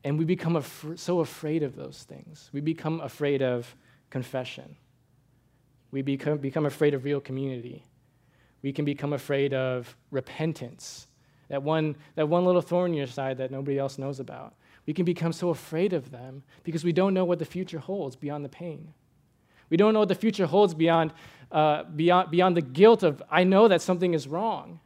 and 0.04 0.18
we 0.18 0.26
become 0.26 0.56
af- 0.56 0.86
so 0.96 1.20
afraid 1.20 1.64
of 1.64 1.76
those 1.76 2.06
things. 2.08 2.50
We 2.54 2.62
become 2.62 3.02
afraid 3.02 3.42
of 3.42 3.76
confession. 4.10 4.76
We 5.92 6.02
become, 6.02 6.38
become 6.38 6.66
afraid 6.66 6.94
of 6.94 7.04
real 7.04 7.20
community. 7.20 7.86
We 8.62 8.72
can 8.72 8.86
become 8.86 9.14
afraid 9.14 9.54
of 9.54 9.96
repentance, 10.12 11.08
that 11.50 11.64
one, 11.64 11.96
that 12.16 12.28
one 12.30 12.46
little 12.46 12.62
thorn 12.62 12.92
in 12.92 12.98
your 12.98 13.08
side 13.08 13.38
that 13.38 13.52
nobody 13.52 13.78
else 13.78 13.98
knows 13.98 14.20
about. 14.20 14.56
We 14.86 14.94
can 14.94 15.06
become 15.06 15.34
so 15.34 15.50
afraid 15.50 15.94
of 15.94 16.12
them 16.12 16.44
because 16.64 16.84
we 16.84 16.92
don't 16.92 17.14
know 17.14 17.26
what 17.26 17.40
the 17.40 17.46
future 17.46 17.80
holds 17.80 18.16
beyond 18.16 18.46
the 18.46 18.50
pain. 18.50 18.94
We 19.70 19.78
don't 19.78 19.94
know 19.94 20.00
what 20.00 20.10
the 20.10 20.16
future 20.16 20.46
holds 20.46 20.74
beyond, 20.74 21.14
uh, 21.52 21.84
beyond, 21.84 22.32
beyond 22.32 22.58
the 22.58 22.62
guilt 22.62 23.04
of, 23.04 23.22
I 23.30 23.44
know 23.44 23.68
that 23.68 23.82
something 23.82 24.14
is 24.14 24.28
wrong. 24.28 24.80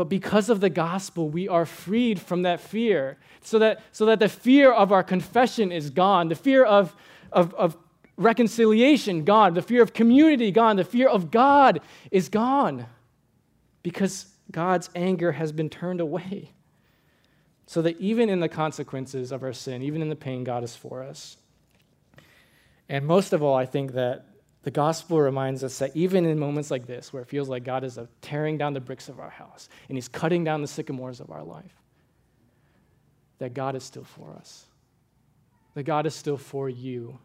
But 0.00 0.08
because 0.08 0.48
of 0.48 0.60
the 0.60 0.70
gospel, 0.70 1.28
we 1.28 1.46
are 1.46 1.66
freed 1.66 2.18
from 2.18 2.40
that 2.44 2.58
fear 2.58 3.18
so 3.42 3.58
that, 3.58 3.82
so 3.92 4.06
that 4.06 4.18
the 4.18 4.30
fear 4.30 4.72
of 4.72 4.92
our 4.92 5.02
confession 5.02 5.70
is 5.70 5.90
gone. 5.90 6.30
The 6.30 6.34
fear 6.34 6.64
of, 6.64 6.96
of, 7.30 7.52
of 7.52 7.76
reconciliation 8.16 9.24
gone, 9.24 9.52
the 9.52 9.60
fear 9.60 9.82
of 9.82 9.92
community 9.92 10.52
gone, 10.52 10.76
the 10.76 10.84
fear 10.84 11.06
of 11.06 11.30
God 11.30 11.82
is 12.10 12.30
gone 12.30 12.86
because 13.82 14.28
God's 14.50 14.88
anger 14.94 15.32
has 15.32 15.52
been 15.52 15.68
turned 15.68 16.00
away. 16.00 16.52
So 17.66 17.82
that 17.82 18.00
even 18.00 18.30
in 18.30 18.40
the 18.40 18.48
consequences 18.48 19.32
of 19.32 19.42
our 19.42 19.52
sin, 19.52 19.82
even 19.82 20.00
in 20.00 20.08
the 20.08 20.16
pain, 20.16 20.44
God 20.44 20.64
is 20.64 20.74
for 20.74 21.02
us. 21.02 21.36
And 22.88 23.04
most 23.04 23.34
of 23.34 23.42
all, 23.42 23.54
I 23.54 23.66
think 23.66 23.92
that 23.92 24.24
the 24.62 24.70
gospel 24.70 25.20
reminds 25.20 25.64
us 25.64 25.78
that 25.78 25.96
even 25.96 26.26
in 26.26 26.38
moments 26.38 26.70
like 26.70 26.86
this, 26.86 27.12
where 27.12 27.22
it 27.22 27.28
feels 27.28 27.48
like 27.48 27.64
God 27.64 27.82
is 27.82 27.98
tearing 28.20 28.58
down 28.58 28.74
the 28.74 28.80
bricks 28.80 29.08
of 29.08 29.18
our 29.18 29.30
house 29.30 29.68
and 29.88 29.96
He's 29.96 30.08
cutting 30.08 30.44
down 30.44 30.60
the 30.60 30.68
sycamores 30.68 31.20
of 31.20 31.30
our 31.30 31.42
life, 31.42 31.74
that 33.38 33.54
God 33.54 33.74
is 33.74 33.82
still 33.82 34.04
for 34.04 34.34
us, 34.38 34.66
that 35.74 35.84
God 35.84 36.06
is 36.06 36.14
still 36.14 36.36
for 36.36 36.68
you, 36.68 37.18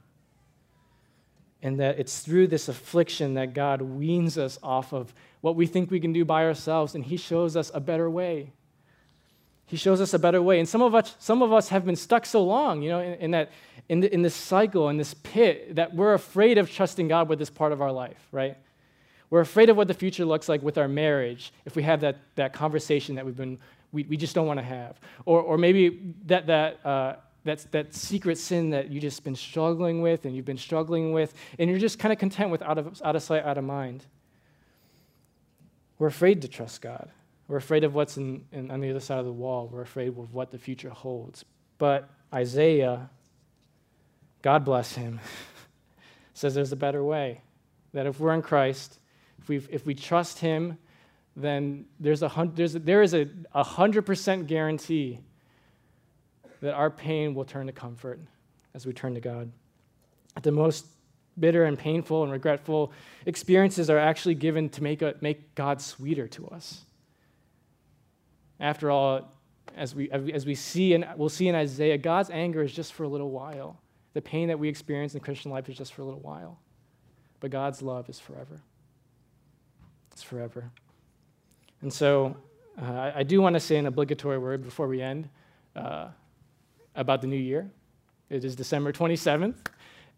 and 1.61 1.79
that 1.79 1.99
it's 1.99 2.19
through 2.19 2.47
this 2.47 2.69
affliction 2.69 3.33
that 3.33 3.53
God 3.53 3.81
weans 3.81 4.37
us 4.37 4.57
off 4.63 4.93
of 4.93 5.13
what 5.41 5.55
we 5.55 5.65
think 5.65 5.91
we 5.91 5.99
can 5.99 6.13
do 6.13 6.23
by 6.23 6.45
ourselves, 6.45 6.95
and 6.95 7.03
He 7.03 7.17
shows 7.17 7.57
us 7.57 7.69
a 7.73 7.79
better 7.81 8.09
way. 8.09 8.53
He 9.67 9.77
shows 9.77 9.99
us 9.99 10.13
a 10.13 10.19
better 10.19 10.41
way. 10.41 10.59
And 10.59 10.69
some 10.69 10.81
of 10.81 10.93
us, 10.93 11.15
some 11.19 11.41
of 11.41 11.51
us 11.51 11.69
have 11.69 11.85
been 11.85 11.95
stuck 11.95 12.25
so 12.25 12.43
long, 12.43 12.81
you 12.81 12.89
know, 12.89 12.99
in, 12.99 13.13
in 13.15 13.31
that, 13.31 13.51
in, 13.89 13.99
the, 13.99 14.13
in 14.13 14.21
this 14.21 14.35
cycle, 14.35 14.89
in 14.89 14.97
this 14.97 15.13
pit, 15.15 15.75
that 15.75 15.95
we're 15.95 16.13
afraid 16.13 16.57
of 16.57 16.69
trusting 16.69 17.07
God 17.07 17.29
with 17.29 17.39
this 17.39 17.49
part 17.49 17.71
of 17.71 17.81
our 17.81 17.91
life, 17.91 18.27
right? 18.31 18.57
We're 19.31 19.41
afraid 19.41 19.69
of 19.69 19.77
what 19.77 19.87
the 19.87 19.93
future 19.93 20.23
looks 20.23 20.47
like 20.47 20.61
with 20.61 20.77
our 20.77 20.87
marriage 20.87 21.51
if 21.65 21.75
we 21.75 21.83
have 21.83 22.01
that, 22.01 22.17
that 22.35 22.53
conversation 22.53 23.15
that 23.15 23.25
we've 23.25 23.35
been, 23.35 23.57
we, 23.91 24.03
we 24.03 24.17
just 24.17 24.35
don't 24.35 24.45
want 24.45 24.59
to 24.59 24.65
have. 24.65 24.99
Or, 25.25 25.41
or 25.41 25.57
maybe 25.57 26.13
that, 26.27 26.45
that, 26.45 26.85
uh, 26.85 27.15
that's 27.43 27.65
that 27.65 27.93
secret 27.93 28.37
sin 28.37 28.71
that 28.71 28.91
you've 28.91 29.01
just 29.01 29.23
been 29.23 29.35
struggling 29.35 30.01
with 30.01 30.25
and 30.25 30.35
you've 30.35 30.45
been 30.45 30.57
struggling 30.57 31.11
with, 31.11 31.33
and 31.57 31.69
you're 31.69 31.79
just 31.79 31.97
kind 31.97 32.11
of 32.11 32.19
content 32.19 32.51
with 32.51 32.61
out 32.61 32.77
of, 32.77 33.01
out 33.03 33.15
of 33.15 33.23
sight, 33.23 33.43
out 33.43 33.57
of 33.57 33.63
mind. 33.63 34.05
We're 35.97 36.07
afraid 36.07 36.41
to 36.41 36.47
trust 36.47 36.81
God. 36.81 37.09
We're 37.47 37.57
afraid 37.57 37.83
of 37.83 37.93
what's 37.93 38.17
in, 38.17 38.45
in, 38.51 38.71
on 38.71 38.81
the 38.81 38.89
other 38.89 38.99
side 38.99 39.19
of 39.19 39.25
the 39.25 39.31
wall. 39.31 39.69
We're 39.71 39.81
afraid 39.81 40.09
of 40.09 40.33
what 40.33 40.51
the 40.51 40.57
future 40.57 40.89
holds. 40.89 41.45
But 41.77 42.09
Isaiah, 42.33 43.09
God 44.41 44.65
bless 44.65 44.95
him, 44.95 45.19
says 46.33 46.55
there's 46.55 46.71
a 46.71 46.77
better 46.77 47.03
way. 47.03 47.41
That 47.93 48.07
if 48.07 48.19
we're 48.19 48.33
in 48.33 48.41
Christ, 48.41 48.99
if, 49.39 49.47
we 49.47 49.57
if 49.69 49.85
we 49.85 49.93
trust 49.93 50.39
him, 50.39 50.77
then 51.35 51.85
there's 51.99 52.23
a, 52.23 52.51
there's 52.53 52.75
a, 52.75 52.79
there 52.79 53.01
is 53.01 53.13
a, 53.13 53.27
a 53.53 53.63
100% 53.63 54.47
guarantee 54.47 55.19
that 56.61 56.73
our 56.73 56.89
pain 56.89 57.35
will 57.35 57.45
turn 57.45 57.67
to 57.67 57.73
comfort 57.73 58.19
as 58.73 58.85
we 58.85 58.93
turn 58.93 59.13
to 59.13 59.21
God. 59.21 59.51
The 60.41 60.51
most 60.51 60.87
bitter 61.39 61.65
and 61.65 61.77
painful 61.77 62.23
and 62.23 62.31
regretful 62.31 62.93
experiences 63.25 63.89
are 63.89 63.99
actually 63.99 64.35
given 64.35 64.69
to 64.69 64.83
make, 64.83 65.01
a, 65.01 65.15
make 65.21 65.53
God 65.55 65.81
sweeter 65.81 66.27
to 66.29 66.47
us. 66.47 66.84
After 68.59 68.91
all, 68.91 69.33
as 69.75 69.93
we, 69.93 70.09
as 70.11 70.45
we 70.45 70.55
see 70.55 70.93
and 70.93 71.05
we'll 71.17 71.29
see 71.29 71.47
in 71.47 71.55
Isaiah, 71.55 71.97
God's 71.97 72.29
anger 72.29 72.63
is 72.63 72.73
just 72.73 72.93
for 72.93 73.03
a 73.03 73.07
little 73.07 73.31
while. 73.31 73.79
The 74.13 74.21
pain 74.21 74.47
that 74.47 74.57
we 74.57 74.69
experience 74.69 75.13
in 75.13 75.19
Christian 75.19 75.51
life 75.51 75.67
is 75.69 75.77
just 75.77 75.93
for 75.93 76.01
a 76.01 76.05
little 76.05 76.21
while. 76.21 76.59
But 77.39 77.51
God's 77.51 77.81
love 77.81 78.09
is 78.09 78.19
forever. 78.19 78.61
It's 80.11 80.23
forever. 80.23 80.71
And 81.81 81.91
so 81.91 82.37
uh, 82.81 83.11
I, 83.13 83.23
do 83.23 83.41
want 83.41 83.55
to 83.55 83.59
say 83.59 83.75
an 83.75 83.85
obligatory 83.85 84.37
word 84.37 84.63
before 84.63 84.87
we 84.87 85.01
end 85.01 85.29
uh, 85.75 86.07
about 86.95 87.21
the 87.21 87.27
new 87.27 87.35
year. 87.35 87.69
It 88.29 88.43
is 88.43 88.55
December 88.55 88.91
27th, 88.91 89.55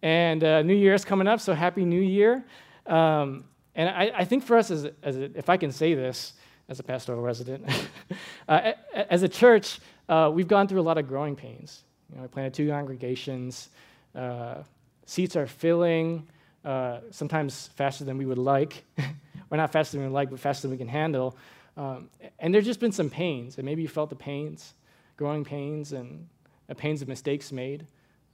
and 0.02 0.44
uh, 0.44 0.62
New 0.62 0.76
Year 0.76 0.94
is 0.94 1.04
coming 1.04 1.28
up, 1.28 1.40
so 1.42 1.54
Happy 1.54 1.84
New 1.84 2.02
Year. 2.02 2.46
Um, 2.86 3.46
and 3.76 3.90
I, 3.90 4.12
I, 4.16 4.24
think 4.24 4.44
for 4.44 4.58
us, 4.58 4.72
as, 4.72 4.88
as 5.04 5.18
if 5.18 5.50
I 5.50 5.58
can 5.58 5.72
say 5.72 5.94
this, 5.94 6.34
as 6.70 6.80
a 6.80 6.84
pastoral 6.84 7.22
resident. 7.22 7.66
uh, 8.48 8.74
as 8.94 9.24
a 9.24 9.30
church, 9.30 9.80
uh, 10.10 10.32
we've 10.34 10.48
gone 10.48 10.68
through 10.68 10.82
a 10.82 10.84
lot 10.84 10.98
of 10.98 11.08
growing 11.08 11.36
pains. 11.36 11.84
You 12.10 12.18
know, 12.18 12.24
we 12.24 12.28
planted 12.28 12.54
two 12.54 12.70
congregations. 12.70 13.70
Uh, 14.16 14.64
seats 15.06 15.36
are 15.36 15.48
filling, 15.48 16.28
uh, 16.66 17.00
sometimes 17.12 17.68
faster 17.76 18.04
than 18.04 18.18
we 18.18 18.26
would 18.26 18.38
like. 18.38 18.84
or 19.50 19.58
not 19.58 19.72
faster 19.72 19.98
than 19.98 20.08
we 20.08 20.14
like, 20.14 20.30
but 20.30 20.40
faster 20.40 20.64
than 20.64 20.72
we 20.72 20.78
can 20.78 20.88
handle. 20.88 21.38
Um, 21.78 22.10
and 22.40 22.54
there's 22.54 22.66
just 22.66 22.80
been 22.80 22.92
some 22.92 23.10
pains, 23.10 23.58
and 23.58 23.66
maybe 23.66 23.82
you 23.82 23.88
felt 23.88 24.10
the 24.10 24.16
pains, 24.16 24.74
growing 25.16 25.46
pains, 25.46 25.94
and 25.94 26.28
pains 26.76 27.02
of 27.02 27.08
mistakes 27.08 27.52
made. 27.52 27.86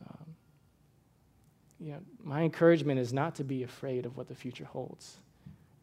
Um, 0.09 0.35
you 1.79 1.91
know, 1.91 1.99
my 2.23 2.41
encouragement 2.41 2.99
is 2.99 3.13
not 3.13 3.35
to 3.35 3.43
be 3.43 3.63
afraid 3.63 4.05
of 4.05 4.17
what 4.17 4.27
the 4.27 4.35
future 4.35 4.65
holds, 4.65 5.17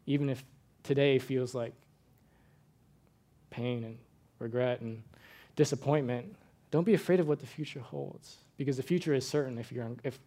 even 0.05 0.29
if 0.29 0.43
today 0.83 1.19
feels 1.19 1.53
like 1.53 1.73
pain 3.51 3.83
and 3.83 3.97
regret 4.39 4.81
and 4.81 5.03
disappointment, 5.55 6.35
don't 6.71 6.85
be 6.85 6.95
afraid 6.95 7.19
of 7.19 7.27
what 7.27 7.39
the 7.39 7.45
future 7.45 7.81
holds 7.81 8.37
because 8.57 8.77
the 8.77 8.83
future 8.83 9.13
is 9.13 9.27
certain 9.27 9.57
if 9.59 9.71
you're 9.71 9.85
in, 9.85 9.99
if 10.03 10.19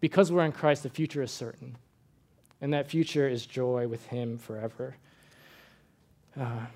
because 0.00 0.32
we're 0.32 0.44
in 0.44 0.52
Christ 0.52 0.82
the 0.82 0.90
future 0.90 1.22
is 1.22 1.30
certain. 1.30 1.76
And 2.60 2.72
that 2.72 2.88
future 2.88 3.28
is 3.28 3.46
joy 3.46 3.88
with 3.88 4.04
him 4.06 4.38
forever. 4.38 4.96
Uh, 6.38 6.66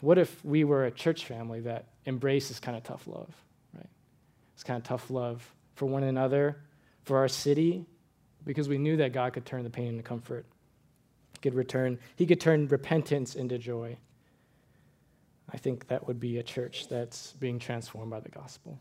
what 0.00 0.18
if 0.18 0.44
we 0.44 0.64
were 0.64 0.86
a 0.86 0.90
church 0.90 1.26
family 1.26 1.60
that 1.60 1.86
embraced 2.06 2.48
this 2.48 2.58
kind 2.58 2.76
of 2.76 2.82
tough 2.82 3.06
love, 3.06 3.28
right? 3.74 3.86
This 4.54 4.64
kind 4.64 4.78
of 4.78 4.84
tough 4.84 5.10
love 5.10 5.48
for 5.76 5.86
one 5.86 6.02
another, 6.02 6.56
for 7.04 7.18
our 7.18 7.28
city, 7.28 7.84
because 8.44 8.68
we 8.68 8.78
knew 8.78 8.96
that 8.96 9.12
God 9.12 9.32
could 9.32 9.46
turn 9.46 9.62
the 9.62 9.70
pain 9.70 9.88
into 9.88 10.02
comfort. 10.02 10.44
Could 11.40 11.54
return, 11.54 11.98
he 12.16 12.26
could 12.26 12.40
turn 12.40 12.68
repentance 12.68 13.34
into 13.34 13.58
joy. 13.58 13.96
I 15.52 15.58
think 15.58 15.88
that 15.88 16.06
would 16.06 16.18
be 16.18 16.38
a 16.38 16.42
church 16.42 16.88
that's 16.88 17.32
being 17.32 17.58
transformed 17.58 18.10
by 18.10 18.20
the 18.20 18.30
gospel. 18.30 18.78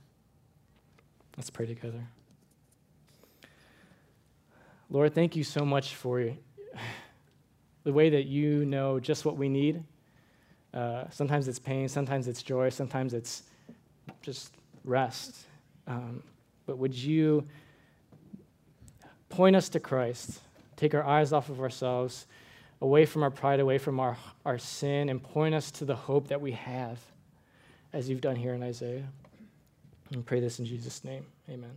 Let's 1.36 1.50
pray 1.50 1.66
together. 1.66 2.02
Lord, 4.90 5.14
thank 5.14 5.36
you 5.36 5.44
so 5.44 5.66
much 5.66 5.96
for 5.96 6.22
the 7.84 7.94
way 7.94 8.10
that 8.10 8.26
you 8.26 8.66
know 8.66 9.00
just 9.00 9.26
what 9.26 9.38
we 9.38 9.50
need. 9.50 9.84
Uh, 10.74 11.06
sometimes 11.10 11.48
it's 11.48 11.60
pain, 11.60 11.90
sometimes 11.90 12.28
it's 12.28 12.42
joy, 12.42 12.70
sometimes 12.70 13.14
it's 13.14 13.44
just 14.22 14.54
rest. 14.86 15.46
Um, 15.88 16.24
but 16.66 16.78
would 16.78 16.96
you 16.96 17.46
point 19.28 19.56
us 19.56 19.68
to 19.70 19.80
Christ, 19.80 20.40
take 20.78 20.94
our 20.94 21.04
eyes 21.04 21.34
off 21.34 21.50
of 21.50 21.60
ourselves? 21.60 22.28
Away 22.82 23.06
from 23.06 23.24
our 23.24 23.30
pride, 23.30 23.60
away 23.60 23.78
from 23.78 24.00
our, 24.00 24.18
our 24.46 24.58
sin, 24.58 25.10
and 25.10 25.22
point 25.22 25.54
us 25.54 25.72
to 25.72 25.86
the 25.86 25.96
hope 25.96 26.28
that 26.30 26.42
we 26.42 26.52
have, 26.54 27.00
as 27.94 28.10
you've 28.10 28.22
done 28.22 28.36
here 28.36 28.54
in 28.54 28.64
Isaiah. 28.64 29.08
And 30.12 30.26
pray 30.26 30.40
this 30.40 30.60
in 30.60 30.66
Jesus' 30.66 31.04
name. 31.04 31.26
Amen. 31.50 31.72